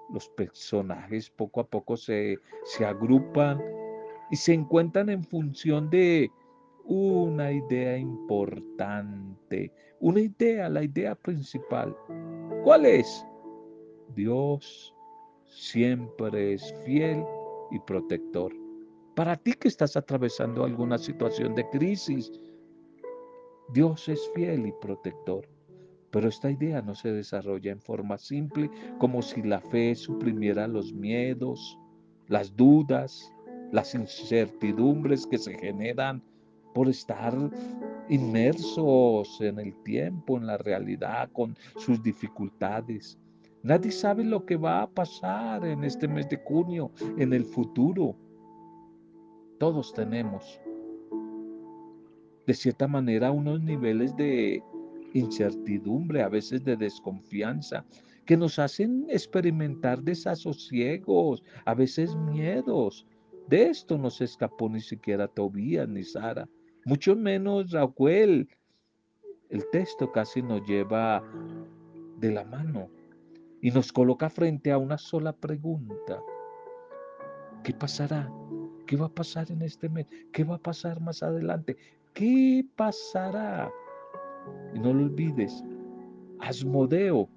Los 0.09 0.29
personajes 0.29 1.29
poco 1.29 1.61
a 1.61 1.67
poco 1.67 1.97
se, 1.97 2.37
se 2.63 2.85
agrupan 2.85 3.61
y 4.29 4.35
se 4.35 4.53
encuentran 4.53 5.09
en 5.09 5.23
función 5.23 5.89
de 5.89 6.31
una 6.85 7.51
idea 7.51 7.97
importante, 7.97 9.71
una 9.99 10.19
idea, 10.19 10.69
la 10.69 10.83
idea 10.83 11.15
principal. 11.15 11.95
¿Cuál 12.63 12.85
es? 12.85 13.25
Dios 14.15 14.93
siempre 15.45 16.53
es 16.53 16.73
fiel 16.85 17.23
y 17.71 17.79
protector. 17.79 18.53
Para 19.15 19.37
ti 19.37 19.53
que 19.53 19.67
estás 19.67 19.95
atravesando 19.95 20.63
alguna 20.63 20.97
situación 20.97 21.55
de 21.55 21.69
crisis, 21.69 22.31
Dios 23.69 24.09
es 24.09 24.29
fiel 24.33 24.67
y 24.67 24.73
protector. 24.81 25.47
Pero 26.13 26.29
esta 26.29 26.51
idea 26.51 26.79
no 26.83 26.93
se 26.93 27.11
desarrolla 27.11 27.71
en 27.71 27.81
forma 27.81 28.19
simple, 28.19 28.69
como 28.99 29.23
si 29.23 29.41
la 29.41 29.59
fe 29.59 29.95
suprimiera 29.95 30.67
los 30.67 30.93
miedos, 30.93 31.79
las 32.27 32.55
dudas, 32.55 33.33
las 33.71 33.95
incertidumbres 33.95 35.25
que 35.25 35.39
se 35.39 35.57
generan 35.57 36.21
por 36.75 36.87
estar 36.87 37.33
inmersos 38.09 39.41
en 39.41 39.57
el 39.57 39.75
tiempo, 39.81 40.37
en 40.37 40.45
la 40.45 40.57
realidad, 40.59 41.31
con 41.33 41.57
sus 41.77 42.03
dificultades. 42.03 43.17
Nadie 43.63 43.91
sabe 43.91 44.23
lo 44.23 44.45
que 44.45 44.55
va 44.55 44.83
a 44.83 44.89
pasar 44.89 45.65
en 45.65 45.83
este 45.83 46.07
mes 46.07 46.29
de 46.29 46.37
junio, 46.37 46.91
en 47.17 47.33
el 47.33 47.43
futuro. 47.43 48.15
Todos 49.57 49.91
tenemos, 49.93 50.61
de 52.45 52.53
cierta 52.53 52.87
manera, 52.87 53.31
unos 53.31 53.61
niveles 53.61 54.15
de 54.15 54.61
incertidumbre, 55.13 56.21
a 56.21 56.29
veces 56.29 56.63
de 56.63 56.75
desconfianza, 56.75 57.85
que 58.25 58.37
nos 58.37 58.59
hacen 58.59 59.05
experimentar 59.09 60.01
desasosiegos, 60.01 61.43
a 61.65 61.73
veces 61.73 62.15
miedos. 62.15 63.05
De 63.47 63.67
esto 63.67 63.97
no 63.97 64.09
se 64.09 64.25
escapó 64.25 64.69
ni 64.69 64.79
siquiera 64.79 65.27
Tobías 65.27 65.87
ni 65.87 66.03
Sara, 66.03 66.47
mucho 66.85 67.15
menos 67.15 67.71
Raquel. 67.71 68.47
El 69.49 69.69
texto 69.71 70.11
casi 70.11 70.41
nos 70.41 70.65
lleva 70.67 71.23
de 72.17 72.31
la 72.31 72.43
mano 72.45 72.89
y 73.61 73.71
nos 73.71 73.91
coloca 73.91 74.29
frente 74.29 74.71
a 74.71 74.77
una 74.77 74.97
sola 74.97 75.33
pregunta. 75.33 76.21
¿Qué 77.63 77.73
pasará? 77.73 78.31
¿Qué 78.87 78.97
va 78.97 79.05
a 79.05 79.13
pasar 79.13 79.51
en 79.51 79.61
este 79.61 79.89
mes? 79.89 80.07
¿Qué 80.31 80.43
va 80.43 80.55
a 80.55 80.61
pasar 80.61 80.99
más 80.99 81.23
adelante? 81.23 81.77
¿Qué 82.13 82.65
pasará? 82.75 83.71
Y 84.73 84.79
no 84.79 84.93
lo 84.93 85.05
olvides, 85.05 85.63
Asmodeo, 86.39 87.29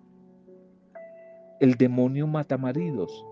el 1.60 1.74
demonio 1.74 2.26
matamaridos. 2.26 3.24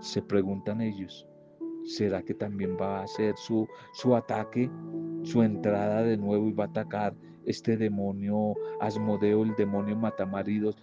Se 0.00 0.22
preguntan 0.22 0.80
ellos, 0.80 1.26
¿será 1.84 2.22
que 2.22 2.34
también 2.34 2.76
va 2.80 3.00
a 3.00 3.02
hacer 3.04 3.36
su, 3.36 3.66
su 3.92 4.14
ataque, 4.14 4.70
su 5.22 5.42
entrada 5.42 6.02
de 6.02 6.16
nuevo 6.16 6.48
y 6.48 6.52
va 6.52 6.64
a 6.64 6.68
atacar 6.68 7.14
este 7.46 7.76
demonio 7.76 8.54
Asmodeo, 8.80 9.42
el 9.42 9.54
demonio 9.56 9.96
matamaridos, 9.96 10.76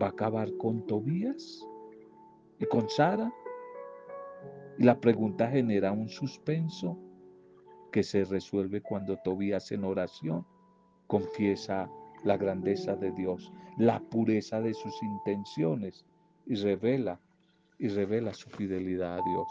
va 0.00 0.06
a 0.06 0.10
acabar 0.10 0.48
con 0.56 0.86
Tobías 0.86 1.66
y 2.58 2.66
con 2.66 2.88
Sara. 2.88 3.32
Y 4.78 4.84
la 4.84 5.00
pregunta 5.00 5.48
genera 5.48 5.92
un 5.92 6.08
suspenso 6.08 6.98
que 7.96 8.02
se 8.02 8.26
resuelve 8.26 8.82
cuando 8.82 9.16
Tobías 9.24 9.72
en 9.72 9.82
oración 9.82 10.44
confiesa 11.06 11.88
la 12.24 12.36
grandeza 12.36 12.94
de 12.94 13.10
Dios, 13.10 13.50
la 13.78 14.00
pureza 14.00 14.60
de 14.60 14.74
sus 14.74 15.02
intenciones 15.02 16.04
y 16.44 16.56
revela 16.56 17.18
y 17.78 17.88
revela 17.88 18.34
su 18.34 18.50
fidelidad 18.50 19.20
a 19.20 19.22
Dios. 19.22 19.48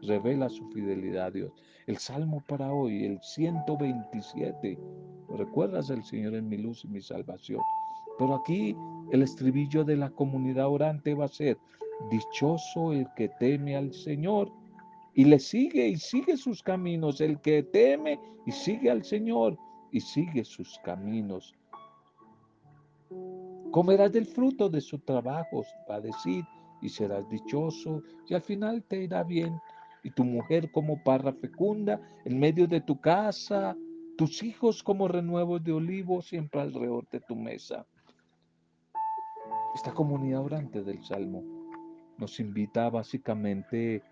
Revela 0.00 0.48
su 0.48 0.66
fidelidad 0.70 1.26
a 1.26 1.30
Dios. 1.32 1.52
El 1.86 1.98
salmo 1.98 2.42
para 2.48 2.72
hoy, 2.72 3.04
el 3.04 3.20
127. 3.20 4.78
¿Recuerdas 5.36 5.90
el 5.90 6.02
Señor 6.02 6.36
en 6.36 6.48
mi 6.48 6.56
luz 6.56 6.82
y 6.86 6.88
mi 6.88 7.02
salvación? 7.02 7.60
Pero 8.18 8.36
aquí 8.36 8.74
el 9.12 9.20
estribillo 9.20 9.84
de 9.84 9.98
la 9.98 10.08
comunidad 10.08 10.68
orante 10.68 11.12
va 11.12 11.26
a 11.26 11.28
ser, 11.28 11.58
dichoso 12.10 12.94
el 12.94 13.06
que 13.14 13.28
teme 13.38 13.76
al 13.76 13.92
Señor 13.92 14.50
y 15.14 15.24
le 15.24 15.38
sigue 15.38 15.88
y 15.88 15.96
sigue 15.96 16.36
sus 16.36 16.62
caminos, 16.62 17.20
el 17.20 17.40
que 17.40 17.62
teme 17.62 18.18
y 18.46 18.52
sigue 18.52 18.90
al 18.90 19.04
Señor 19.04 19.56
y 19.92 20.00
sigue 20.00 20.44
sus 20.44 20.78
caminos. 20.80 21.54
Comerás 23.70 24.12
del 24.12 24.26
fruto 24.26 24.68
de 24.68 24.80
su 24.80 24.98
trabajo, 24.98 25.64
va 25.90 25.96
a 25.96 26.00
decir, 26.00 26.44
y 26.80 26.88
serás 26.88 27.28
dichoso, 27.28 28.02
y 28.28 28.34
al 28.34 28.42
final 28.42 28.82
te 28.84 29.02
irá 29.02 29.22
bien. 29.22 29.60
Y 30.02 30.10
tu 30.10 30.22
mujer 30.22 30.70
como 30.70 31.02
parra 31.02 31.32
fecunda 31.32 32.00
en 32.24 32.38
medio 32.38 32.66
de 32.66 32.80
tu 32.80 33.00
casa, 33.00 33.76
tus 34.18 34.42
hijos 34.42 34.82
como 34.82 35.08
renuevos 35.08 35.64
de 35.64 35.72
olivo 35.72 36.20
siempre 36.22 36.60
alrededor 36.60 37.08
de 37.10 37.20
tu 37.20 37.34
mesa. 37.34 37.86
Esta 39.74 39.92
comunidad 39.92 40.42
orante 40.42 40.82
del 40.82 41.02
Salmo 41.02 41.42
nos 42.18 42.38
invita 42.38 42.90
básicamente 42.90 44.02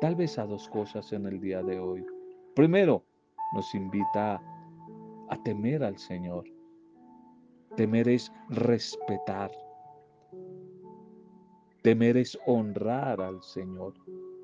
tal 0.00 0.14
vez 0.14 0.38
a 0.38 0.46
dos 0.46 0.68
cosas 0.68 1.12
en 1.12 1.26
el 1.26 1.40
día 1.40 1.62
de 1.62 1.78
hoy. 1.78 2.04
Primero, 2.54 3.04
nos 3.52 3.74
invita 3.74 4.40
a 5.28 5.42
temer 5.42 5.82
al 5.82 5.98
Señor. 5.98 6.44
Temer 7.76 8.08
es 8.08 8.32
respetar. 8.48 9.50
Temer 11.82 12.16
es 12.16 12.38
honrar 12.46 13.20
al 13.20 13.42
Señor. 13.42 13.94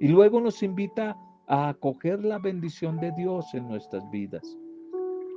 Y 0.01 0.09
luego 0.09 0.40
nos 0.40 0.62
invita 0.62 1.17
a 1.47 1.69
acoger 1.69 2.25
la 2.25 2.38
bendición 2.38 2.99
de 2.99 3.12
Dios 3.12 3.53
en 3.55 3.69
nuestras 3.69 4.09
vidas, 4.11 4.57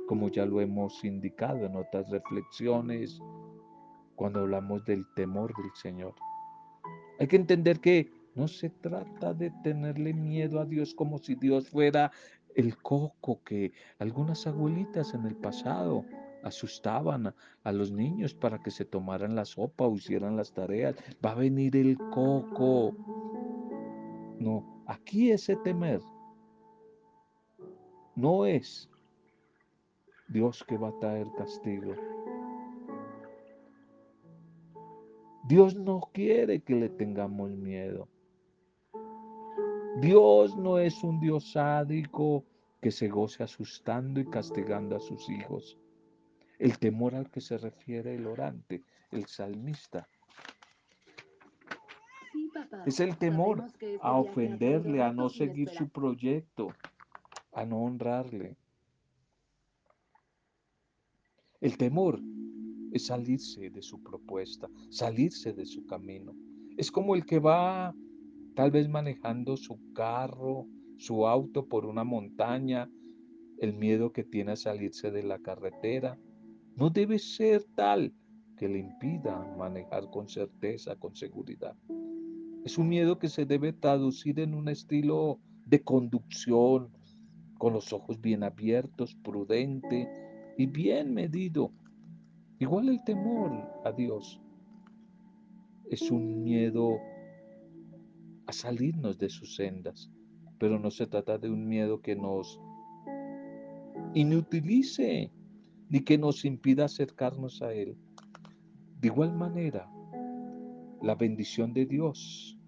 como 0.06 0.28
ya 0.28 0.46
lo 0.46 0.60
hemos 0.60 1.04
indicado 1.04 1.66
en 1.66 1.76
otras 1.76 2.08
reflexiones 2.10 3.20
cuando 4.16 4.40
hablamos 4.40 4.84
del 4.84 5.04
temor 5.14 5.54
del 5.56 5.70
Señor. 5.74 6.14
Hay 7.20 7.26
que 7.26 7.36
entender 7.36 7.80
que 7.80 8.17
no 8.38 8.46
se 8.46 8.70
trata 8.70 9.34
de 9.34 9.50
tenerle 9.64 10.14
miedo 10.14 10.60
a 10.60 10.64
Dios 10.64 10.94
como 10.94 11.18
si 11.18 11.34
Dios 11.34 11.68
fuera 11.68 12.12
el 12.54 12.76
coco 12.78 13.42
que 13.42 13.72
algunas 13.98 14.46
abuelitas 14.46 15.12
en 15.12 15.26
el 15.26 15.34
pasado 15.34 16.04
asustaban 16.44 17.34
a, 17.64 17.72
los 17.72 17.90
niños 17.90 18.34
para 18.34 18.62
que 18.62 18.70
se 18.70 18.84
tomaran 18.84 19.34
la 19.34 19.44
sopa 19.44 19.88
o 19.88 19.96
hicieran 19.96 20.36
las 20.36 20.52
tareas. 20.52 20.94
Va 21.24 21.32
a 21.32 21.34
venir 21.34 21.74
el 21.76 21.98
coco. 21.98 22.94
No, 24.38 24.84
aquí 24.86 25.32
ese 25.32 25.56
temer 25.56 26.00
no 28.14 28.46
es 28.46 28.88
Dios 30.28 30.62
que 30.62 30.78
va 30.78 30.90
a 30.90 30.98
traer 31.00 31.26
castigo. 31.36 31.92
Dios 35.48 35.74
no 35.74 36.08
quiere 36.12 36.60
que 36.60 36.76
le 36.76 36.88
tengamos 36.88 37.50
miedo. 37.50 38.08
Dios 40.00 40.56
no 40.56 40.78
es 40.78 41.02
un 41.02 41.18
Dios 41.18 41.52
sádico 41.52 42.44
que 42.80 42.92
se 42.92 43.08
goce 43.08 43.42
asustando 43.42 44.20
y 44.20 44.26
castigando 44.26 44.96
a 44.96 45.00
sus 45.00 45.28
hijos. 45.28 45.76
El 46.58 46.78
temor 46.78 47.16
al 47.16 47.30
que 47.30 47.40
se 47.40 47.58
refiere 47.58 48.14
el 48.14 48.26
orante, 48.26 48.84
el 49.10 49.26
salmista, 49.26 50.08
es 52.86 53.00
el 53.00 53.16
temor 53.18 53.64
a 54.00 54.16
ofenderle, 54.18 55.02
a 55.02 55.12
no 55.12 55.28
seguir 55.28 55.68
su 55.70 55.88
proyecto, 55.88 56.68
a 57.52 57.64
no 57.64 57.82
honrarle. 57.82 58.56
El 61.60 61.76
temor 61.76 62.20
es 62.92 63.06
salirse 63.06 63.70
de 63.70 63.82
su 63.82 64.02
propuesta, 64.02 64.68
salirse 64.90 65.52
de 65.52 65.66
su 65.66 65.84
camino. 65.86 66.34
Es 66.76 66.90
como 66.90 67.16
el 67.16 67.26
que 67.26 67.40
va 67.40 67.94
tal 68.58 68.72
vez 68.72 68.88
manejando 68.88 69.56
su 69.56 69.78
carro, 69.92 70.66
su 70.96 71.28
auto 71.28 71.68
por 71.68 71.86
una 71.86 72.02
montaña, 72.02 72.90
el 73.58 73.72
miedo 73.72 74.10
que 74.12 74.24
tiene 74.24 74.50
a 74.50 74.56
salirse 74.56 75.12
de 75.12 75.22
la 75.22 75.38
carretera. 75.38 76.18
No 76.74 76.90
debe 76.90 77.20
ser 77.20 77.62
tal 77.76 78.12
que 78.56 78.68
le 78.68 78.80
impida 78.80 79.46
manejar 79.56 80.10
con 80.10 80.28
certeza, 80.28 80.96
con 80.96 81.14
seguridad. 81.14 81.76
Es 82.64 82.78
un 82.78 82.88
miedo 82.88 83.20
que 83.20 83.28
se 83.28 83.46
debe 83.46 83.72
traducir 83.72 84.40
en 84.40 84.54
un 84.54 84.68
estilo 84.68 85.38
de 85.64 85.84
conducción, 85.84 86.90
con 87.58 87.74
los 87.74 87.92
ojos 87.92 88.20
bien 88.20 88.42
abiertos, 88.42 89.14
prudente 89.22 90.08
y 90.58 90.66
bien 90.66 91.14
medido. 91.14 91.70
Igual 92.58 92.88
el 92.88 93.04
temor 93.04 93.52
a 93.84 93.92
Dios 93.92 94.40
es 95.92 96.10
un 96.10 96.42
miedo 96.42 96.98
a 98.48 98.52
salirnos 98.52 99.18
de 99.18 99.28
sus 99.28 99.56
sendas, 99.56 100.10
pero 100.58 100.78
no 100.78 100.90
se 100.90 101.06
trata 101.06 101.36
de 101.36 101.50
un 101.50 101.68
miedo 101.68 102.00
que 102.00 102.16
nos 102.16 102.58
inutilice 104.14 105.30
ni 105.90 106.00
que 106.00 106.16
nos 106.16 106.46
impida 106.46 106.86
acercarnos 106.86 107.60
a 107.60 107.74
Él. 107.74 107.98
De 109.00 109.08
igual 109.08 109.34
manera, 109.34 109.90
la 111.02 111.14
bendición 111.14 111.74
de 111.74 111.84
Dios 111.84 112.58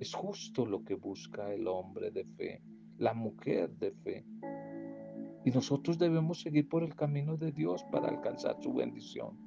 es 0.00 0.12
justo 0.12 0.66
lo 0.66 0.84
que 0.84 0.96
busca 0.96 1.54
el 1.54 1.66
hombre 1.66 2.10
de 2.10 2.26
fe, 2.36 2.62
la 2.98 3.14
mujer 3.14 3.70
de 3.78 3.90
fe. 3.90 4.26
Y 5.46 5.50
nosotros 5.50 5.98
debemos 5.98 6.42
seguir 6.42 6.68
por 6.68 6.82
el 6.82 6.94
camino 6.94 7.38
de 7.38 7.52
Dios 7.52 7.82
para 7.90 8.08
alcanzar 8.08 8.58
su 8.60 8.74
bendición. 8.74 9.38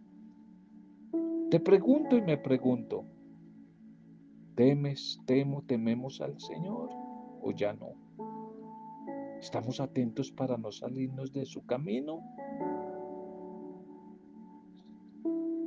Te 1.52 1.60
pregunto 1.60 2.17
y 2.17 2.23
me 2.23 2.38
pregunto, 2.38 3.06
¿temes, 4.58 5.22
temo, 5.28 5.62
tememos 5.62 6.20
al 6.20 6.38
Señor 6.39 6.89
o 7.41 7.52
ya 7.52 7.74
no? 7.74 7.93
¿Estamos 9.39 9.80
atentos 9.80 10.32
para 10.32 10.58
no 10.58 10.72
salirnos 10.72 11.32
de 11.32 11.46
su 11.46 11.63
camino? 11.67 12.24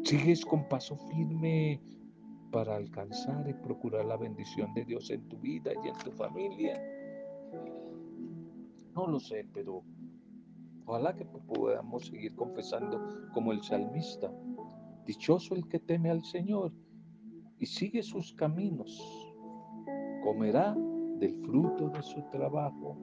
¿Sigues 0.02 0.44
con 0.44 0.68
paso 0.68 0.96
firme 1.08 1.80
para 2.50 2.74
alcanzar 2.74 3.48
y 3.48 3.54
procurar 3.54 4.06
la 4.06 4.16
bendición 4.16 4.74
de 4.74 4.84
Dios 4.84 5.08
en 5.10 5.22
tu 5.28 5.38
vida 5.38 5.70
y 5.84 5.88
en 5.88 5.96
tu 5.98 6.10
familia? 6.10 6.82
No 8.96 9.06
lo 9.06 9.20
sé, 9.20 9.46
pero 9.54 9.84
ojalá 10.84 11.14
que 11.14 11.24
podamos 11.24 12.06
seguir 12.06 12.34
confesando 12.34 13.00
como 13.32 13.52
el 13.52 13.62
salmista. 13.62 14.32
Dichoso 15.06 15.54
el 15.54 15.68
que 15.68 15.78
teme 15.78 16.10
al 16.10 16.24
Señor 16.24 16.72
y 17.60 17.66
sigue 17.66 18.02
sus 18.02 18.32
caminos. 18.32 19.00
Comerá 20.24 20.74
del 21.18 21.34
fruto 21.44 21.90
de 21.90 22.02
su 22.02 22.22
trabajo 22.32 22.96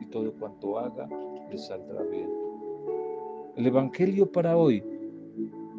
y 0.00 0.06
todo 0.06 0.32
cuanto 0.34 0.78
haga 0.78 1.08
le 1.50 1.56
saldrá 1.56 2.02
bien. 2.02 2.28
El 3.56 3.66
Evangelio 3.66 4.30
para 4.30 4.56
hoy. 4.56 4.82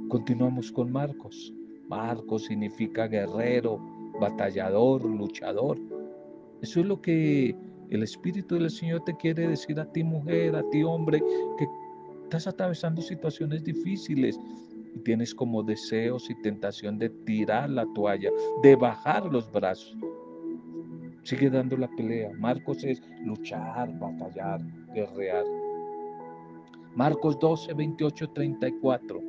Continuamos 0.07 0.71
con 0.71 0.91
Marcos. 0.91 1.53
Marcos 1.89 2.45
significa 2.45 3.07
guerrero, 3.07 3.79
batallador, 4.19 5.03
luchador. 5.03 5.77
Eso 6.61 6.79
es 6.79 6.85
lo 6.85 7.01
que 7.01 7.55
el 7.89 8.03
Espíritu 8.03 8.55
del 8.55 8.69
Señor 8.69 9.03
te 9.03 9.15
quiere 9.17 9.49
decir 9.49 9.79
a 9.79 9.91
ti 9.91 10.03
mujer, 10.03 10.55
a 10.55 10.63
ti 10.69 10.83
hombre, 10.83 11.21
que 11.57 11.67
estás 12.23 12.47
atravesando 12.47 13.01
situaciones 13.01 13.63
difíciles 13.63 14.39
y 14.95 14.99
tienes 14.99 15.35
como 15.35 15.61
deseos 15.61 16.29
y 16.29 16.41
tentación 16.41 16.97
de 16.97 17.09
tirar 17.09 17.69
la 17.69 17.85
toalla, 17.93 18.31
de 18.63 18.75
bajar 18.75 19.25
los 19.31 19.51
brazos. 19.51 19.95
Sigue 21.23 21.49
dando 21.49 21.75
la 21.75 21.89
pelea. 21.95 22.31
Marcos 22.37 22.83
es 22.83 23.01
luchar, 23.23 23.97
batallar, 23.99 24.61
guerrear. 24.93 25.43
Marcos 26.95 27.37
12, 27.39 27.73
28, 27.73 28.29
34. 28.29 29.19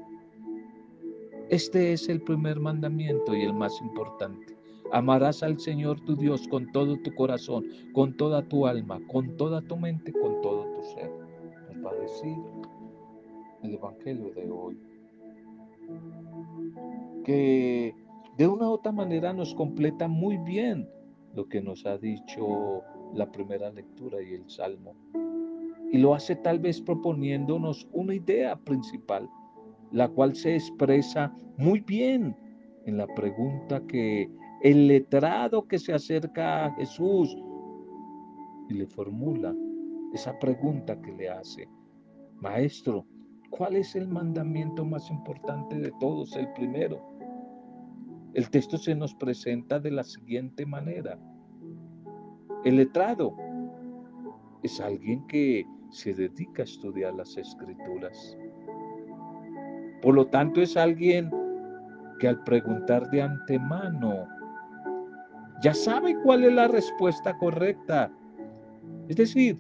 Este 1.49 1.93
es 1.93 2.09
el 2.09 2.21
primer 2.23 2.61
mandamiento 2.61 3.35
y 3.35 3.43
el 3.43 3.55
más 3.55 3.81
importante. 3.81 4.57
Amarás 4.93 5.43
al 5.43 5.59
Señor 5.59 6.01
tu 6.01 6.15
Dios 6.17 6.47
con 6.49 6.71
todo 6.71 6.97
tu 6.99 7.13
corazón, 7.15 7.67
con 7.93 8.17
toda 8.17 8.43
tu 8.43 8.67
alma, 8.67 9.01
con 9.09 9.37
toda 9.37 9.61
tu 9.63 9.77
mente, 9.77 10.13
con 10.13 10.41
todo 10.43 10.65
tu 10.75 10.83
ser. 10.83 11.11
Nos 11.73 11.85
va 11.85 11.91
a 11.91 11.95
decir 11.95 12.37
el 13.63 13.75
Evangelio 13.75 14.33
de 14.35 14.51
hoy. 14.51 14.79
Que 17.25 17.95
de 18.37 18.47
una 18.47 18.69
u 18.69 18.73
otra 18.73 18.93
manera 18.93 19.33
nos 19.33 19.55
completa 19.55 20.09
muy 20.09 20.37
bien 20.39 20.89
lo 21.35 21.49
que 21.49 21.61
nos 21.61 21.85
ha 21.87 21.99
dicho 21.99 22.83
la 23.15 23.31
primera 23.31 23.71
lectura 23.71 24.23
y 24.23 24.35
el 24.35 24.49
Salmo. 24.49 24.95
Y 25.93 25.99
lo 25.99 26.15
hace 26.15 26.37
tal 26.37 26.59
vez 26.59 26.81
proponiéndonos 26.81 27.89
una 27.93 28.15
idea 28.15 28.57
principal, 28.57 29.29
la 29.93 30.09
cual 30.09 30.35
se 30.35 30.55
expresa 30.55 31.35
muy 31.57 31.81
bien 31.81 32.37
en 32.87 32.97
la 32.97 33.07
pregunta 33.07 33.83
que 33.87 34.31
el 34.63 34.89
letrado 34.89 35.67
que 35.67 35.79
se 35.79 35.93
acerca 35.93 36.67
a 36.67 36.75
Jesús 36.75 37.37
y 38.69 38.75
le 38.75 38.87
formula 38.87 39.55
esa 40.13 40.39
pregunta 40.39 41.01
que 41.01 41.13
le 41.13 41.29
hace, 41.29 41.69
Maestro, 42.37 43.07
¿cuál 43.57 43.77
es 43.77 43.97
el 43.97 44.09
mandamiento 44.09 44.85
más 44.85 45.11
importante 45.11 45.79
de 45.79 45.93
todos? 46.01 46.37
El 46.37 46.53
primero. 46.53 47.01
El 48.35 48.51
texto 48.51 48.77
se 48.77 48.95
nos 48.95 49.15
presenta 49.15 49.81
de 49.81 49.91
la 49.91 50.05
siguiente 50.05 50.67
manera. 50.67 51.19
El 52.65 52.77
letrado 52.77 53.35
es 54.63 54.81
alguien 54.81 55.27
que 55.27 55.67
se 55.91 56.13
dedica 56.13 56.63
a 56.63 56.65
estudiar 56.65 57.15
las 57.15 57.37
escrituras. 57.37 58.37
Por 60.03 60.15
lo 60.15 60.27
tanto, 60.27 60.61
es 60.61 60.77
alguien 60.77 61.31
que 62.19 62.29
al 62.29 62.43
preguntar 62.45 63.09
de 63.11 63.23
antemano 63.23 64.27
ya 65.63 65.73
sabe 65.73 66.15
cuál 66.23 66.45
es 66.45 66.53
la 66.53 66.69
respuesta 66.69 67.37
correcta. 67.39 68.13
Es 69.09 69.17
decir, 69.17 69.59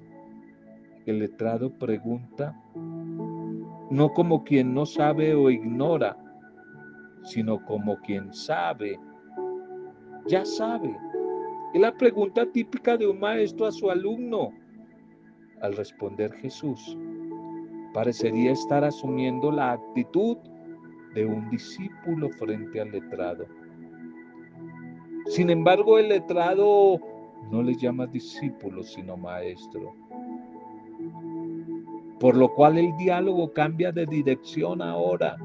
el 1.07 1.21
letrado 1.21 1.73
pregunta 1.79 2.55
no 3.91 4.13
como 4.13 4.45
quien 4.45 4.75
no 4.75 4.87
sabe 4.87 5.35
o 5.35 5.51
ignora, 5.51 6.17
sino 7.23 7.65
como 7.65 7.97
quien 7.99 8.33
sabe, 8.33 8.99
ya 10.27 10.45
sabe. 10.45 10.97
Es 11.75 11.81
la 11.81 11.93
pregunta 11.93 12.47
típica 12.53 12.97
de 12.97 13.07
un 13.07 13.21
maestro 13.21 13.67
a 13.67 13.73
su 13.73 13.91
alumno. 13.91 14.51
Al 15.63 15.77
responder 15.77 16.33
Jesús, 16.35 16.97
parecería 17.93 18.53
estar 18.53 18.85
asumiendo 18.85 19.51
la 19.51 19.73
actitud 19.73 20.37
de 21.15 21.27
un 21.27 21.49
discípulo 21.51 22.29
frente 22.31 22.81
al 22.81 22.93
letrado. 22.93 23.47
Sin 25.27 25.51
embargo, 25.51 25.99
el 25.99 26.11
letrado 26.11 26.99
no 27.51 27.63
le 27.63 27.75
llama 27.75 28.07
discípulo, 28.07 28.83
sino 28.83 29.17
maestro. 29.17 29.95
Por 32.21 32.37
lo 32.37 32.53
cual 32.55 32.79
el 32.79 32.97
diálogo 32.97 33.53
cambia 33.53 33.93
de 33.93 34.07
dirección 34.07 34.81
ahora 34.81 35.37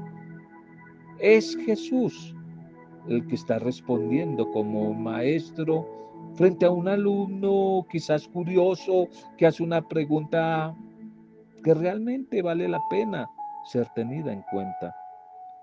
es 1.18 1.56
Jesús 1.64 2.34
el 3.08 3.26
que 3.26 3.34
está 3.34 3.58
respondiendo 3.58 4.50
como 4.50 4.94
maestro 4.94 5.86
frente 6.34 6.66
a 6.66 6.70
un 6.70 6.88
alumno 6.88 7.86
quizás 7.90 8.26
curioso 8.28 9.08
que 9.36 9.46
hace 9.46 9.62
una 9.62 9.86
pregunta 9.86 10.74
que 11.62 11.74
realmente 11.74 12.42
vale 12.42 12.68
la 12.68 12.80
pena 12.90 13.28
ser 13.64 13.88
tenida 13.94 14.32
en 14.32 14.42
cuenta. 14.50 14.94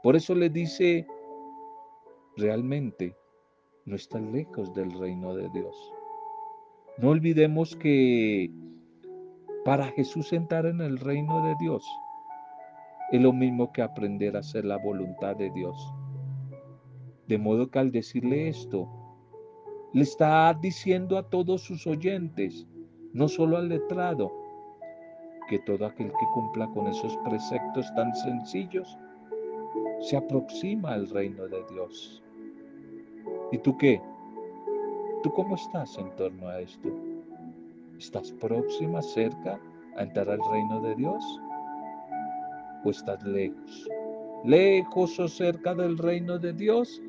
Por 0.04 0.16
eso 0.16 0.34
le 0.34 0.50
dice, 0.50 1.06
realmente 2.38 3.16
no 3.86 3.96
está 3.96 4.20
lejos 4.20 4.74
del 4.74 4.92
reino 4.92 5.36
de 5.36 5.50
Dios. 5.50 5.76
No 6.98 7.10
olvidemos 7.10 7.76
que 7.76 8.50
para 9.66 9.86
Jesús 9.86 10.34
entrar 10.34 10.66
en 10.66 10.82
el 10.82 10.98
reino 10.98 11.44
de 11.46 11.56
Dios, 11.60 11.86
es 13.12 13.22
lo 13.22 13.34
mismo 13.34 13.72
que 13.72 13.82
aprender 13.82 14.36
a 14.36 14.40
hacer 14.40 14.66
la 14.66 14.78
voluntad 14.78 15.36
de 15.36 15.50
Dios. 15.52 15.94
De 17.28 17.38
modo 17.38 17.70
que 17.70 17.80
al 17.80 17.92
decirle 17.92 18.50
esto, 18.50 18.88
le 19.94 20.04
está 20.04 20.54
diciendo 20.54 21.18
a 21.18 21.28
todos 21.30 21.62
sus 21.62 21.88
oyentes, 21.88 22.68
no 23.14 23.28
solo 23.28 23.58
al 23.58 23.70
letrado, 23.70 24.32
que 25.50 25.60
todo 25.60 25.88
aquel 25.88 26.12
que 26.12 26.26
cumpla 26.34 26.68
con 26.68 26.88
esos 26.88 27.18
preceptos 27.18 27.92
tan 27.96 28.16
sencillos 28.16 28.98
se 30.00 30.16
aproxima 30.16 30.94
al 30.94 31.10
reino 31.10 31.48
de 31.48 31.64
Dios. 31.72 32.24
¿Y 33.52 33.58
tú 33.58 33.76
qué? 33.78 34.00
¿Tú 35.24 35.34
cómo 35.34 35.56
estás 35.56 35.98
en 35.98 36.16
torno 36.16 36.48
a 36.48 36.62
esto? 36.62 37.09
¿Estás 38.00 38.32
próxima, 38.32 39.02
cerca 39.02 39.60
a 39.96 40.04
entrar 40.04 40.30
al 40.30 40.40
reino 40.52 40.82
de 40.82 40.96
Dios? 40.96 41.24
o 42.84 42.90
estás 42.90 43.24
lejos. 43.24 43.88
Lejos 44.46 45.20
o 45.20 45.28
cerca 45.28 45.76
del 45.76 45.98
reino 45.98 46.38
de 46.38 46.54
Dios, 46.54 47.02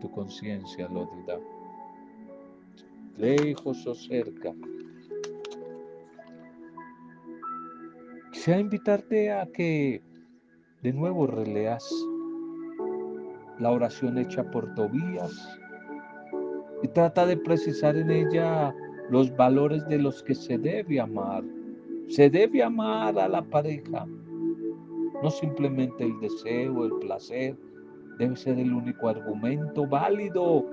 tu 0.00 0.10
conciencia 0.10 0.88
lo 0.88 1.08
dirá. 1.16 1.38
Lejos 3.16 3.86
o 3.86 3.94
cerca. 3.94 4.52
Quisiera 8.32 8.60
invitarte 8.60 9.32
a 9.32 9.46
que 9.46 10.02
de 10.82 10.92
nuevo 10.92 11.26
releas 11.26 11.88
la 13.58 13.70
oración 13.70 14.18
hecha 14.18 14.42
por 14.50 14.74
Tobías 14.74 15.58
y 16.82 16.88
trata 16.88 17.24
de 17.26 17.36
precisar 17.36 17.96
en 17.96 18.10
ella 18.10 18.74
los 19.10 19.34
valores 19.36 19.86
de 19.88 19.98
los 19.98 20.22
que 20.22 20.34
se 20.34 20.58
debe 20.58 21.00
amar. 21.00 21.44
Se 22.08 22.28
debe 22.28 22.62
amar 22.62 23.18
a 23.18 23.28
la 23.28 23.42
pareja, 23.42 24.06
no 25.22 25.30
simplemente 25.30 26.04
el 26.04 26.18
deseo, 26.20 26.84
el 26.84 26.92
placer, 27.00 27.56
debe 28.18 28.36
ser 28.36 28.58
el 28.58 28.72
único 28.72 29.08
argumento 29.08 29.86
válido 29.86 30.66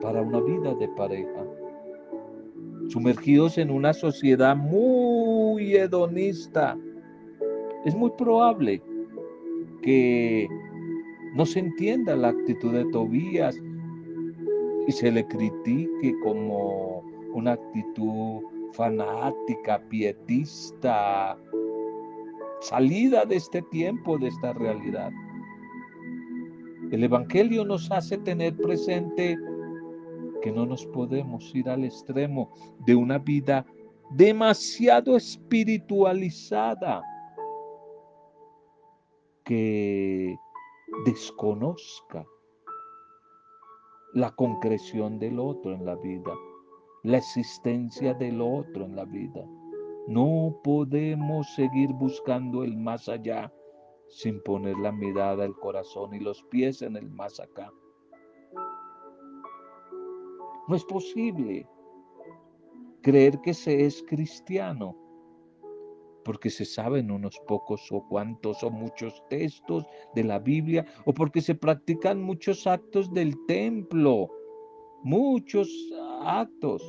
para 0.00 0.22
una 0.22 0.40
vida 0.40 0.74
de 0.74 0.88
pareja. 0.96 1.44
Sumergidos 2.88 3.58
en 3.58 3.70
una 3.70 3.92
sociedad 3.92 4.56
muy 4.56 5.74
hedonista, 5.74 6.76
es 7.84 7.94
muy 7.94 8.10
probable 8.16 8.82
que 9.82 10.48
no 11.34 11.44
se 11.46 11.60
entienda 11.60 12.16
la 12.16 12.28
actitud 12.28 12.72
de 12.72 12.84
Tobías 12.86 13.56
y 14.86 14.92
se 14.92 15.10
le 15.10 15.26
critique 15.26 16.14
como 16.22 16.95
una 17.36 17.52
actitud 17.52 18.40
fanática, 18.72 19.78
pietista, 19.90 21.38
salida 22.60 23.26
de 23.26 23.36
este 23.36 23.60
tiempo, 23.62 24.16
de 24.16 24.28
esta 24.28 24.54
realidad. 24.54 25.12
El 26.90 27.04
Evangelio 27.04 27.64
nos 27.66 27.90
hace 27.92 28.16
tener 28.18 28.56
presente 28.56 29.36
que 30.40 30.50
no 30.50 30.64
nos 30.64 30.86
podemos 30.86 31.54
ir 31.54 31.68
al 31.68 31.84
extremo 31.84 32.50
de 32.86 32.94
una 32.94 33.18
vida 33.18 33.66
demasiado 34.12 35.16
espiritualizada 35.16 37.02
que 39.44 40.34
desconozca 41.04 42.24
la 44.14 44.34
concreción 44.34 45.18
del 45.18 45.38
otro 45.38 45.74
en 45.74 45.84
la 45.84 45.96
vida, 45.96 46.32
la 47.06 47.18
existencia 47.18 48.14
del 48.14 48.40
otro 48.40 48.84
en 48.84 48.96
la 48.96 49.04
vida. 49.04 49.48
No 50.08 50.58
podemos 50.64 51.46
seguir 51.54 51.92
buscando 51.92 52.64
el 52.64 52.76
más 52.76 53.08
allá 53.08 53.52
sin 54.08 54.42
poner 54.42 54.76
la 54.78 54.90
mirada, 54.90 55.44
el 55.44 55.54
corazón 55.54 56.14
y 56.14 56.18
los 56.18 56.42
pies 56.50 56.82
en 56.82 56.96
el 56.96 57.08
más 57.08 57.38
acá. 57.38 57.72
No 60.66 60.74
es 60.74 60.84
posible 60.84 61.68
creer 63.02 63.40
que 63.40 63.54
se 63.54 63.86
es 63.86 64.02
cristiano 64.08 64.96
porque 66.24 66.50
se 66.50 66.64
saben 66.64 67.12
unos 67.12 67.40
pocos 67.46 67.86
o 67.92 68.04
cuantos 68.08 68.64
o 68.64 68.70
muchos 68.70 69.22
textos 69.30 69.86
de 70.16 70.24
la 70.24 70.40
Biblia 70.40 70.84
o 71.04 71.14
porque 71.14 71.40
se 71.40 71.54
practican 71.54 72.20
muchos 72.20 72.66
actos 72.66 73.14
del 73.14 73.32
templo, 73.46 74.28
muchos 75.04 75.68
actos. 76.26 76.82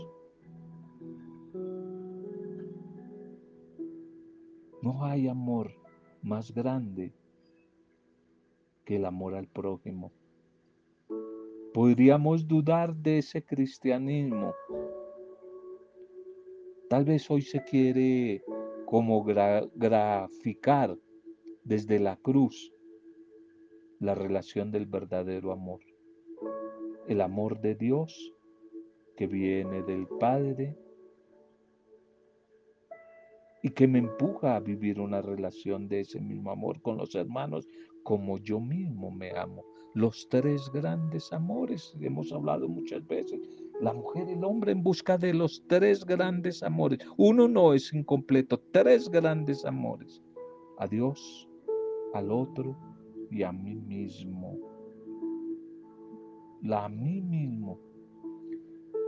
No 4.81 5.05
hay 5.05 5.27
amor 5.27 5.71
más 6.23 6.51
grande 6.51 7.13
que 8.83 8.95
el 8.95 9.05
amor 9.05 9.35
al 9.35 9.47
prójimo. 9.47 10.11
Podríamos 11.73 12.47
dudar 12.47 12.95
de 12.95 13.19
ese 13.19 13.43
cristianismo. 13.43 14.55
Tal 16.89 17.05
vez 17.05 17.29
hoy 17.29 17.41
se 17.41 17.63
quiere 17.63 18.43
como 18.85 19.23
graficar 19.23 20.97
desde 21.63 21.99
la 21.99 22.15
cruz 22.15 22.73
la 23.99 24.15
relación 24.15 24.71
del 24.71 24.87
verdadero 24.87 25.51
amor. 25.51 25.81
El 27.07 27.21
amor 27.21 27.59
de 27.59 27.75
Dios 27.75 28.33
que 29.17 29.27
viene 29.27 29.81
del 29.81 30.07
Padre 30.19 30.77
y 33.63 33.69
que 33.71 33.87
me 33.87 33.99
empuja 33.99 34.55
a 34.55 34.59
vivir 34.59 34.99
una 35.01 35.21
relación 35.21 35.89
de 35.89 36.01
ese 36.01 36.21
mismo 36.21 36.51
amor 36.51 36.81
con 36.81 36.97
los 36.97 37.15
hermanos 37.15 37.67
como 38.03 38.37
yo 38.37 38.59
mismo 38.59 39.11
me 39.11 39.31
amo. 39.31 39.65
Los 39.93 40.29
tres 40.29 40.69
grandes 40.71 41.33
amores, 41.33 41.93
hemos 41.99 42.31
hablado 42.31 42.69
muchas 42.69 43.05
veces, 43.07 43.41
la 43.81 43.91
mujer 43.91 44.29
y 44.29 44.33
el 44.33 44.43
hombre 44.43 44.71
en 44.71 44.83
busca 44.83 45.17
de 45.17 45.33
los 45.33 45.63
tres 45.67 46.05
grandes 46.05 46.61
amores. 46.61 46.99
Uno 47.17 47.47
no 47.47 47.73
es 47.73 47.91
incompleto, 47.91 48.61
tres 48.71 49.09
grandes 49.09 49.65
amores. 49.65 50.21
A 50.77 50.87
Dios, 50.87 51.49
al 52.13 52.31
otro 52.31 52.77
y 53.31 53.41
a 53.41 53.51
mí 53.51 53.75
mismo. 53.75 54.57
La 56.61 56.85
a 56.85 56.89
mí 56.89 57.19
mismo. 57.21 57.86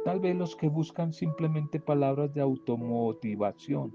Tal 0.05 0.19
vez 0.19 0.35
los 0.35 0.55
que 0.55 0.69
buscan 0.69 1.13
simplemente 1.13 1.79
palabras 1.79 2.33
de 2.33 2.41
automotivación. 2.41 3.93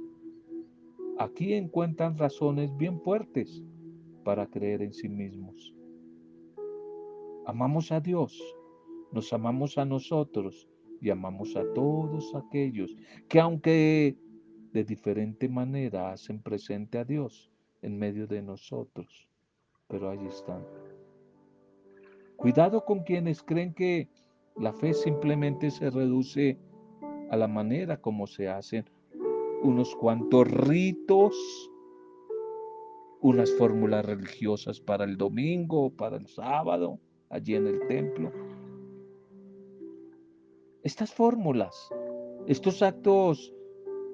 Aquí 1.19 1.55
encuentran 1.55 2.19
razones 2.19 2.77
bien 2.77 3.01
fuertes 3.01 3.63
para 4.25 4.47
creer 4.47 4.83
en 4.83 4.93
sí 4.93 5.09
mismos. 5.09 5.75
Amamos 7.47 7.93
a 7.93 8.01
Dios 8.01 8.41
nos 9.15 9.33
amamos 9.33 9.79
a 9.79 9.85
nosotros 9.85 10.69
y 11.01 11.09
amamos 11.09 11.55
a 11.55 11.63
todos 11.73 12.35
aquellos 12.35 12.97
que 13.29 13.39
aunque 13.39 14.17
de 14.73 14.83
diferente 14.83 15.49
manera 15.49 16.11
hacen 16.11 16.43
presente 16.43 16.99
a 16.99 17.05
Dios 17.05 17.49
en 17.81 17.97
medio 17.97 18.27
de 18.27 18.43
nosotros, 18.43 19.29
pero 19.87 20.11
ahí 20.11 20.27
están. 20.27 20.67
Cuidado 22.35 22.85
con 22.85 23.05
quienes 23.05 23.41
creen 23.41 23.73
que 23.73 24.09
la 24.57 24.73
fe 24.73 24.95
simplemente 24.95 25.71
se 25.71 25.91
reduce 25.91 26.59
a 27.31 27.37
la 27.37 27.49
manera 27.49 28.01
como 28.01 28.27
se 28.27 28.49
hacen 28.49 28.85
unos 29.63 29.95
cuantos 29.97 30.49
ritos, 30.49 31.35
unas 33.21 33.51
fórmulas 33.53 34.05
religiosas 34.05 34.81
para 34.81 35.05
el 35.05 35.17
domingo 35.17 35.91
para 35.91 36.17
el 36.17 36.27
sábado, 36.27 37.01
allí 37.31 37.55
en 37.55 37.67
el 37.67 37.87
templo. 37.89 38.31
Estas 40.83 41.13
fórmulas, 41.13 41.89
estos 42.47 42.83
actos 42.83 43.55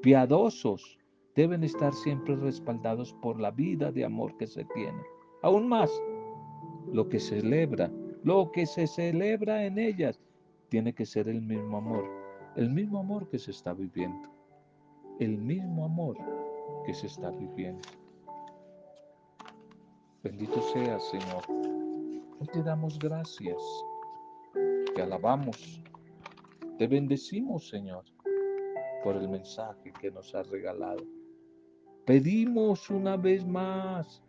piadosos 0.03 0.99
deben 1.35 1.65
estar 1.65 1.93
siempre 1.93 2.37
respaldados 2.37 3.13
por 3.15 3.41
la 3.41 3.51
vida 3.51 3.91
de 3.91 4.05
amor 4.05 4.37
que 4.37 4.47
se 4.47 4.65
tiene. 4.67 5.03
Aún 5.43 5.69
más, 5.69 5.91
lo 6.93 7.09
que 7.09 7.19
celebra, 7.19 7.91
lo 8.23 8.53
que 8.53 8.67
se 8.67 8.87
celebra 8.87 9.65
en 9.67 9.79
ellas, 9.79 10.21
tiene 10.71 10.95
que 10.95 11.05
ser 11.05 11.29
el 11.29 11.43
mismo 11.43 11.77
amor, 11.77 12.05
el 12.57 12.71
mismo 12.71 13.01
amor 13.01 13.29
que 13.29 13.39
se 13.39 13.51
está 13.51 13.75
viviendo, 13.75 14.31
el 15.19 15.37
mismo 15.37 15.85
amor 15.85 16.17
que 16.87 16.95
se 16.95 17.07
está 17.09 17.31
viviendo. 17.31 17.87
Bendito 20.23 20.63
sea, 20.73 20.99
Señor. 20.99 21.45
Te 22.53 22.63
damos 22.63 22.99
gracias, 22.99 23.63
te 24.95 25.03
alabamos 25.03 25.83
te 26.81 26.87
bendecimos, 26.87 27.69
Señor, 27.69 28.07
por 29.05 29.15
el 29.15 29.29
mensaje 29.29 29.93
que 30.01 30.11
nos 30.11 30.35
has 30.35 30.49
regalado. 30.49 31.05
Pedimos 32.07 32.89
una 32.89 33.19
vez 33.19 33.47
más 33.47 34.23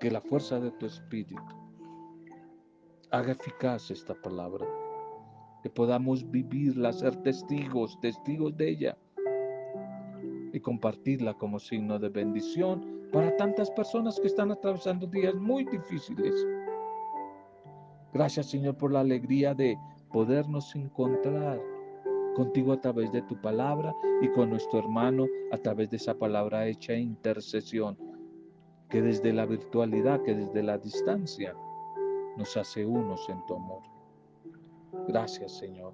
que 0.00 0.10
la 0.10 0.22
fuerza 0.22 0.58
de 0.60 0.70
tu 0.70 0.86
Espíritu 0.86 1.57
haga 3.10 3.32
eficaz 3.32 3.90
esta 3.90 4.14
palabra, 4.14 4.66
que 5.62 5.70
podamos 5.70 6.28
vivirla, 6.30 6.92
ser 6.92 7.16
testigos, 7.22 7.98
testigos 8.00 8.56
de 8.56 8.68
ella 8.68 8.98
y 10.52 10.60
compartirla 10.60 11.34
como 11.34 11.58
signo 11.58 11.98
de 11.98 12.08
bendición 12.10 13.08
para 13.12 13.34
tantas 13.36 13.70
personas 13.70 14.20
que 14.20 14.26
están 14.26 14.50
atravesando 14.50 15.06
días 15.06 15.34
muy 15.34 15.64
difíciles. 15.64 16.34
Gracias 18.12 18.46
Señor 18.46 18.76
por 18.76 18.92
la 18.92 19.00
alegría 19.00 19.54
de 19.54 19.78
podernos 20.12 20.74
encontrar 20.74 21.60
contigo 22.34 22.72
a 22.72 22.80
través 22.80 23.10
de 23.12 23.22
tu 23.22 23.40
palabra 23.40 23.94
y 24.20 24.28
con 24.28 24.50
nuestro 24.50 24.78
hermano 24.80 25.26
a 25.52 25.58
través 25.58 25.90
de 25.90 25.96
esa 25.96 26.14
palabra 26.14 26.66
hecha 26.66 26.94
intercesión, 26.94 27.96
que 28.88 29.02
desde 29.02 29.32
la 29.32 29.46
virtualidad, 29.46 30.22
que 30.22 30.34
desde 30.34 30.62
la 30.62 30.78
distancia, 30.78 31.54
nos 32.38 32.56
hace 32.56 32.86
unos 32.86 33.28
en 33.28 33.44
tu 33.46 33.56
amor. 33.56 33.82
Gracias 35.08 35.58
Señor. 35.58 35.92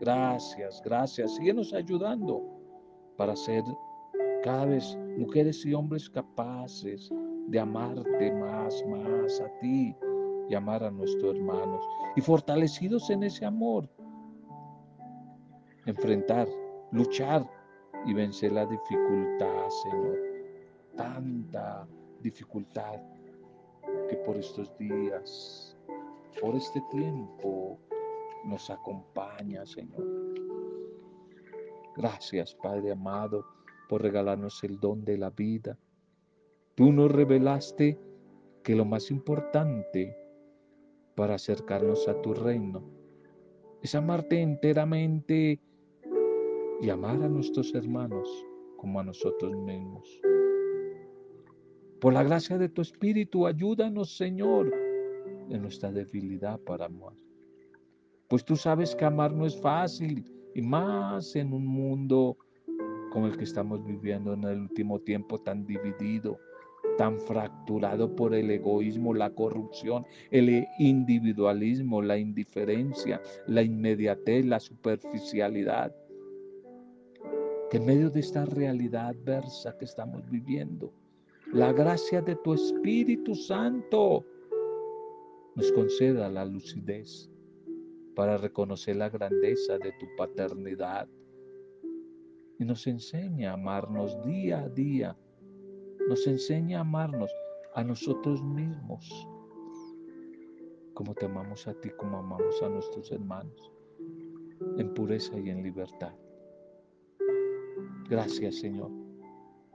Gracias, 0.00 0.82
gracias. 0.84 1.36
Síguenos 1.36 1.72
ayudando 1.72 2.42
para 3.16 3.36
ser 3.36 3.62
cada 4.42 4.64
vez 4.64 4.98
mujeres 5.16 5.64
y 5.64 5.72
hombres 5.72 6.10
capaces 6.10 7.08
de 7.46 7.60
amarte 7.60 8.32
más, 8.32 8.84
más 8.88 9.40
a 9.40 9.48
ti 9.60 9.94
y 10.48 10.54
amar 10.54 10.82
a 10.82 10.90
nuestros 10.90 11.36
hermanos. 11.36 11.84
Y 12.16 12.20
fortalecidos 12.20 13.08
en 13.10 13.22
ese 13.22 13.44
amor, 13.44 13.88
enfrentar, 15.86 16.48
luchar 16.90 17.48
y 18.04 18.12
vencer 18.12 18.50
la 18.50 18.66
dificultad, 18.66 19.68
Señor. 19.84 20.18
Tanta 20.96 21.86
dificultad 22.20 23.00
que 24.12 24.18
por 24.18 24.36
estos 24.36 24.76
días, 24.76 25.74
por 26.38 26.54
este 26.54 26.82
tiempo, 26.90 27.78
nos 28.44 28.68
acompaña, 28.68 29.64
Señor. 29.64 30.04
Gracias, 31.96 32.54
Padre 32.54 32.92
amado, 32.92 33.42
por 33.88 34.02
regalarnos 34.02 34.62
el 34.64 34.78
don 34.78 35.02
de 35.02 35.16
la 35.16 35.30
vida. 35.30 35.78
Tú 36.74 36.92
nos 36.92 37.10
revelaste 37.10 37.98
que 38.62 38.74
lo 38.74 38.84
más 38.84 39.10
importante 39.10 40.14
para 41.14 41.36
acercarnos 41.36 42.06
a 42.06 42.20
tu 42.20 42.34
reino 42.34 42.82
es 43.80 43.94
amarte 43.94 44.42
enteramente 44.42 45.58
y 46.82 46.90
amar 46.90 47.22
a 47.22 47.28
nuestros 47.30 47.74
hermanos 47.74 48.28
como 48.76 49.00
a 49.00 49.04
nosotros 49.04 49.56
mismos. 49.56 50.20
Por 52.02 52.14
la 52.14 52.24
gracia 52.24 52.58
de 52.58 52.68
tu 52.68 52.82
Espíritu, 52.82 53.46
ayúdanos, 53.46 54.16
Señor, 54.16 54.74
en 55.48 55.62
nuestra 55.62 55.92
debilidad 55.92 56.58
para 56.58 56.86
amar. 56.86 57.12
Pues 58.26 58.44
tú 58.44 58.56
sabes 58.56 58.96
que 58.96 59.04
amar 59.04 59.32
no 59.32 59.46
es 59.46 59.56
fácil 59.60 60.24
y 60.52 60.62
más 60.62 61.36
en 61.36 61.52
un 61.52 61.64
mundo 61.64 62.36
como 63.12 63.28
el 63.28 63.36
que 63.36 63.44
estamos 63.44 63.86
viviendo 63.86 64.32
en 64.32 64.42
el 64.42 64.62
último 64.62 64.98
tiempo 64.98 65.38
tan 65.38 65.64
dividido, 65.64 66.40
tan 66.98 67.20
fracturado 67.20 68.16
por 68.16 68.34
el 68.34 68.50
egoísmo, 68.50 69.14
la 69.14 69.30
corrupción, 69.30 70.04
el 70.32 70.66
individualismo, 70.80 72.02
la 72.02 72.18
indiferencia, 72.18 73.22
la 73.46 73.62
inmediatez, 73.62 74.44
la 74.44 74.58
superficialidad 74.58 75.94
que 77.70 77.76
en 77.76 77.86
medio 77.86 78.10
de 78.10 78.18
esta 78.18 78.44
realidad 78.44 79.06
adversa 79.06 79.78
que 79.78 79.84
estamos 79.84 80.28
viviendo, 80.28 80.92
la 81.52 81.70
gracia 81.70 82.22
de 82.22 82.34
tu 82.36 82.54
Espíritu 82.54 83.34
Santo 83.34 84.24
nos 85.54 85.70
conceda 85.72 86.30
la 86.30 86.46
lucidez 86.46 87.30
para 88.16 88.38
reconocer 88.38 88.96
la 88.96 89.10
grandeza 89.10 89.76
de 89.76 89.92
tu 89.92 90.06
paternidad 90.16 91.06
y 92.58 92.64
nos 92.64 92.86
enseña 92.86 93.50
a 93.50 93.54
amarnos 93.54 94.24
día 94.24 94.62
a 94.62 94.68
día, 94.70 95.16
nos 96.08 96.26
enseña 96.26 96.78
a 96.78 96.82
amarnos 96.82 97.30
a 97.74 97.84
nosotros 97.84 98.42
mismos, 98.42 99.28
como 100.94 101.14
te 101.14 101.26
amamos 101.26 101.68
a 101.68 101.74
ti, 101.74 101.90
como 101.98 102.18
amamos 102.18 102.62
a 102.62 102.70
nuestros 102.70 103.12
hermanos, 103.12 103.72
en 104.78 104.94
pureza 104.94 105.38
y 105.38 105.50
en 105.50 105.62
libertad. 105.62 106.14
Gracias, 108.08 108.56
Señor. 108.56 109.01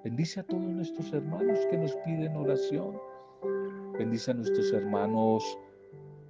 Bendice 0.03 0.39
a 0.39 0.43
todos 0.43 0.61
nuestros 0.61 1.11
hermanos 1.11 1.59
que 1.71 1.77
nos 1.77 1.95
piden 1.97 2.35
oración. 2.35 2.99
Bendice 3.97 4.29
a 4.29 4.35
nuestros 4.35 4.71
hermanos 4.71 5.57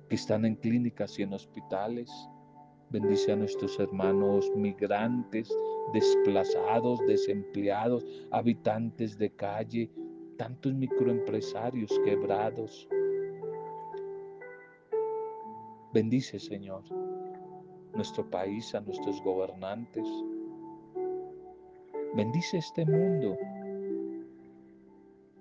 que 0.07 0.15
están 0.15 0.45
en 0.45 0.55
clínicas 0.55 1.19
y 1.19 1.23
en 1.23 1.33
hospitales. 1.33 2.09
Bendice 2.89 3.33
a 3.33 3.35
nuestros 3.35 3.77
hermanos 3.77 4.49
migrantes, 4.55 5.53
desplazados, 5.93 6.99
desempleados, 7.07 8.05
habitantes 8.31 9.17
de 9.17 9.31
calle, 9.31 9.91
tantos 10.37 10.73
microempresarios 10.73 11.91
quebrados. 12.05 12.87
Bendice, 15.93 16.39
Señor, 16.39 16.83
nuestro 17.93 18.29
país, 18.29 18.73
a 18.73 18.79
nuestros 18.79 19.21
gobernantes, 19.23 20.07
Bendice 22.17 22.57
este 22.57 22.83
mundo. 22.83 23.37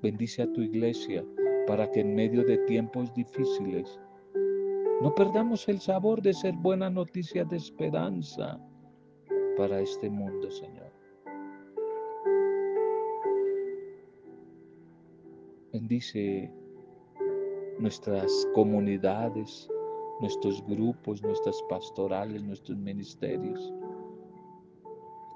Bendice 0.06 0.42
a 0.42 0.52
tu 0.52 0.60
iglesia 0.60 1.24
para 1.66 1.90
que 1.90 1.98
en 1.98 2.14
medio 2.14 2.44
de 2.44 2.58
tiempos 2.58 3.12
difíciles 3.12 3.98
no 5.02 5.12
perdamos 5.12 5.68
el 5.68 5.80
sabor 5.80 6.22
de 6.22 6.32
ser 6.32 6.54
buena 6.54 6.88
noticia 6.88 7.44
de 7.44 7.56
esperanza 7.56 8.56
para 9.56 9.80
este 9.80 10.08
mundo, 10.08 10.48
Señor. 10.48 10.92
Bendice 15.72 16.52
nuestras 17.80 18.30
comunidades, 18.54 19.68
nuestros 20.20 20.64
grupos, 20.68 21.20
nuestras 21.20 21.60
pastorales, 21.68 22.44
nuestros 22.44 22.78
ministerios, 22.78 23.74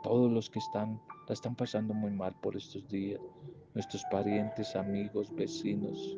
todos 0.05 0.31
los 0.31 0.49
que 0.49 0.61
están 0.61 1.01
están 1.33 1.55
pasando 1.55 1.95
muy 1.95 2.11
mal 2.11 2.35
por 2.41 2.57
estos 2.57 2.87
días, 2.89 3.21
nuestros 3.75 4.05
parientes, 4.11 4.75
amigos, 4.75 5.33
vecinos. 5.35 6.17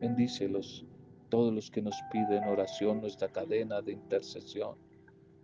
Bendícelos, 0.00 0.86
todos 1.28 1.52
los 1.52 1.70
que 1.70 1.82
nos 1.82 1.96
piden 2.10 2.44
oración, 2.44 3.00
nuestra 3.00 3.28
cadena 3.28 3.82
de 3.82 3.92
intercesión, 3.92 4.76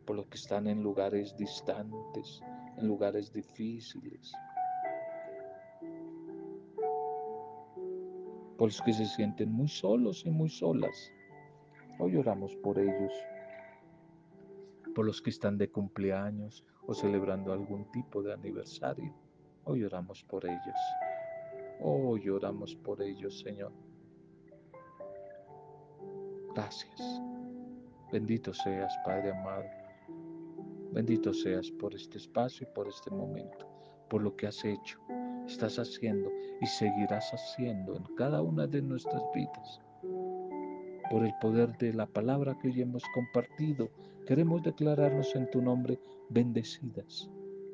por 0.05 0.17
los 0.17 0.27
que 0.27 0.37
están 0.37 0.67
en 0.67 0.83
lugares 0.83 1.37
distantes, 1.37 2.41
en 2.79 2.87
lugares 2.87 3.33
difíciles, 3.33 4.33
por 8.57 8.69
los 8.69 8.81
que 8.83 8.93
se 8.93 9.07
sienten 9.07 9.53
muy 9.53 9.69
solos 9.69 10.25
y 10.27 10.31
muy 10.31 10.49
solas. 10.49 11.11
Hoy 11.99 12.17
oramos 12.17 12.57
por 12.57 12.79
ellos 12.79 13.13
por 14.95 15.07
los 15.07 15.23
que 15.23 15.31
están 15.31 15.59
de 15.59 15.71
cumpleaños 15.71 16.65
o 16.87 16.95
celebrando 16.95 17.53
algún 17.53 17.91
tipo 17.93 18.23
de 18.23 18.33
aniversario. 18.33 19.15
Hoy 19.65 19.85
oramos 19.85 20.23
por 20.25 20.45
ellos. 20.45 20.77
Hoy 21.81 22.29
oramos 22.29 22.75
por 22.77 23.01
ellos, 23.01 23.41
Señor. 23.41 23.73
Gracias. 26.55 27.23
Bendito 28.13 28.53
seas, 28.53 28.93
Padre 29.05 29.31
amado. 29.31 29.65
Bendito 30.93 31.33
seas 31.33 31.71
por 31.71 31.95
este 31.95 32.19
espacio 32.19 32.67
y 32.69 32.75
por 32.75 32.89
este 32.89 33.11
momento, 33.11 33.69
por 34.09 34.23
lo 34.23 34.35
que 34.35 34.49
has 34.49 34.65
hecho, 34.65 34.99
estás 35.47 35.79
haciendo 35.79 36.29
y 36.61 36.67
seguirás 36.67 37.31
haciendo 37.33 37.95
en 37.95 38.03
cada 38.17 38.43
una 38.43 38.67
de 38.67 38.83
nuestras 38.83 39.23
vidas. 39.33 39.81
Por 41.09 41.25
el 41.25 41.33
poder 41.41 41.77
de 41.79 41.93
la 41.95 42.07
palabra 42.07 42.59
que 42.59 42.69
hoy 42.69 42.83
hemos 42.83 43.05
compartido, 43.15 43.89
Queremos 44.31 44.63
declararnos 44.63 45.35
en 45.35 45.51
tu 45.51 45.61
nombre 45.61 45.99
bendecidas 46.29 47.29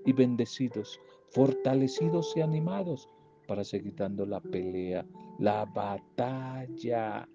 y 0.07 0.12
bendecidos, 0.14 0.99
fortalecidos 1.29 2.35
y 2.35 2.40
animados 2.40 3.11
para 3.47 3.62
seguir 3.62 3.95
dando 3.95 4.25
la 4.25 4.40
pelea, 4.40 5.05
la 5.38 5.66
batalla 5.66 7.29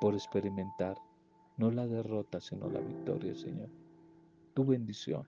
por 0.00 0.14
experimentar 0.14 0.96
no 1.58 1.70
la 1.70 1.86
derrota, 1.86 2.40
sino 2.40 2.70
la 2.70 2.80
victoria, 2.80 3.34
Señor. 3.34 3.68
Tu 4.54 4.64
bendición. 4.64 5.26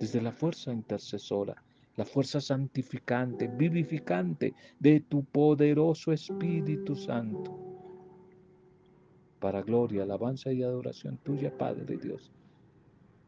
Desde 0.00 0.22
la 0.22 0.32
fuerza 0.32 0.72
intercesora, 0.72 1.62
la 1.96 2.06
fuerza 2.06 2.40
santificante, 2.40 3.46
vivificante 3.46 4.54
de 4.80 5.00
tu 5.00 5.22
poderoso 5.22 6.12
Espíritu 6.12 6.96
Santo 6.96 7.65
para 9.40 9.62
gloria, 9.62 10.02
alabanza 10.02 10.52
y 10.52 10.62
adoración 10.62 11.18
tuya, 11.18 11.56
Padre 11.56 11.96
Dios. 11.96 12.32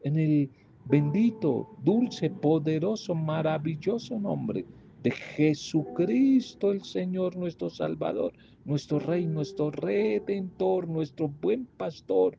En 0.01 0.17
el 0.17 0.49
bendito, 0.85 1.69
dulce, 1.83 2.29
poderoso, 2.29 3.13
maravilloso 3.13 4.19
nombre 4.19 4.65
de 5.03 5.11
Jesucristo 5.11 6.71
el 6.71 6.83
Señor, 6.83 7.35
nuestro 7.37 7.69
Salvador, 7.69 8.33
nuestro 8.65 8.99
Rey, 8.99 9.25
nuestro 9.25 9.71
Redentor, 9.71 10.87
nuestro 10.87 11.29
buen 11.29 11.65
pastor, 11.65 12.37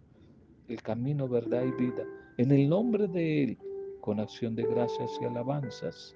el 0.69 0.83
camino, 0.83 1.29
verdad 1.29 1.65
y 1.65 1.73
vida. 1.73 2.05
En 2.37 2.53
el 2.53 2.69
nombre 2.69 3.09
de 3.09 3.45
Él, 3.45 3.59
con 4.01 4.21
acción 4.21 4.55
de 4.55 4.65
gracias 4.65 5.11
y 5.21 5.25
alabanzas, 5.25 6.15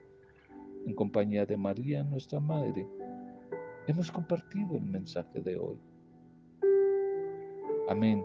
en 0.87 0.95
compañía 0.95 1.47
de 1.47 1.57
María, 1.57 2.05
nuestra 2.05 2.41
Madre, 2.41 2.87
hemos 3.87 4.11
compartido 4.11 4.77
el 4.77 4.85
mensaje 4.85 5.41
de 5.41 5.57
hoy. 5.57 5.79
Amén. 7.89 8.24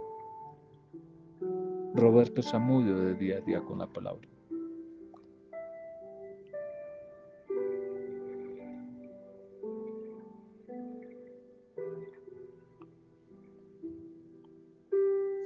Roberto 1.93 2.41
Zamudio 2.41 2.97
de 2.97 3.13
día 3.15 3.37
a 3.37 3.41
día 3.41 3.61
con 3.61 3.79
la 3.79 3.87
palabra. 3.87 4.27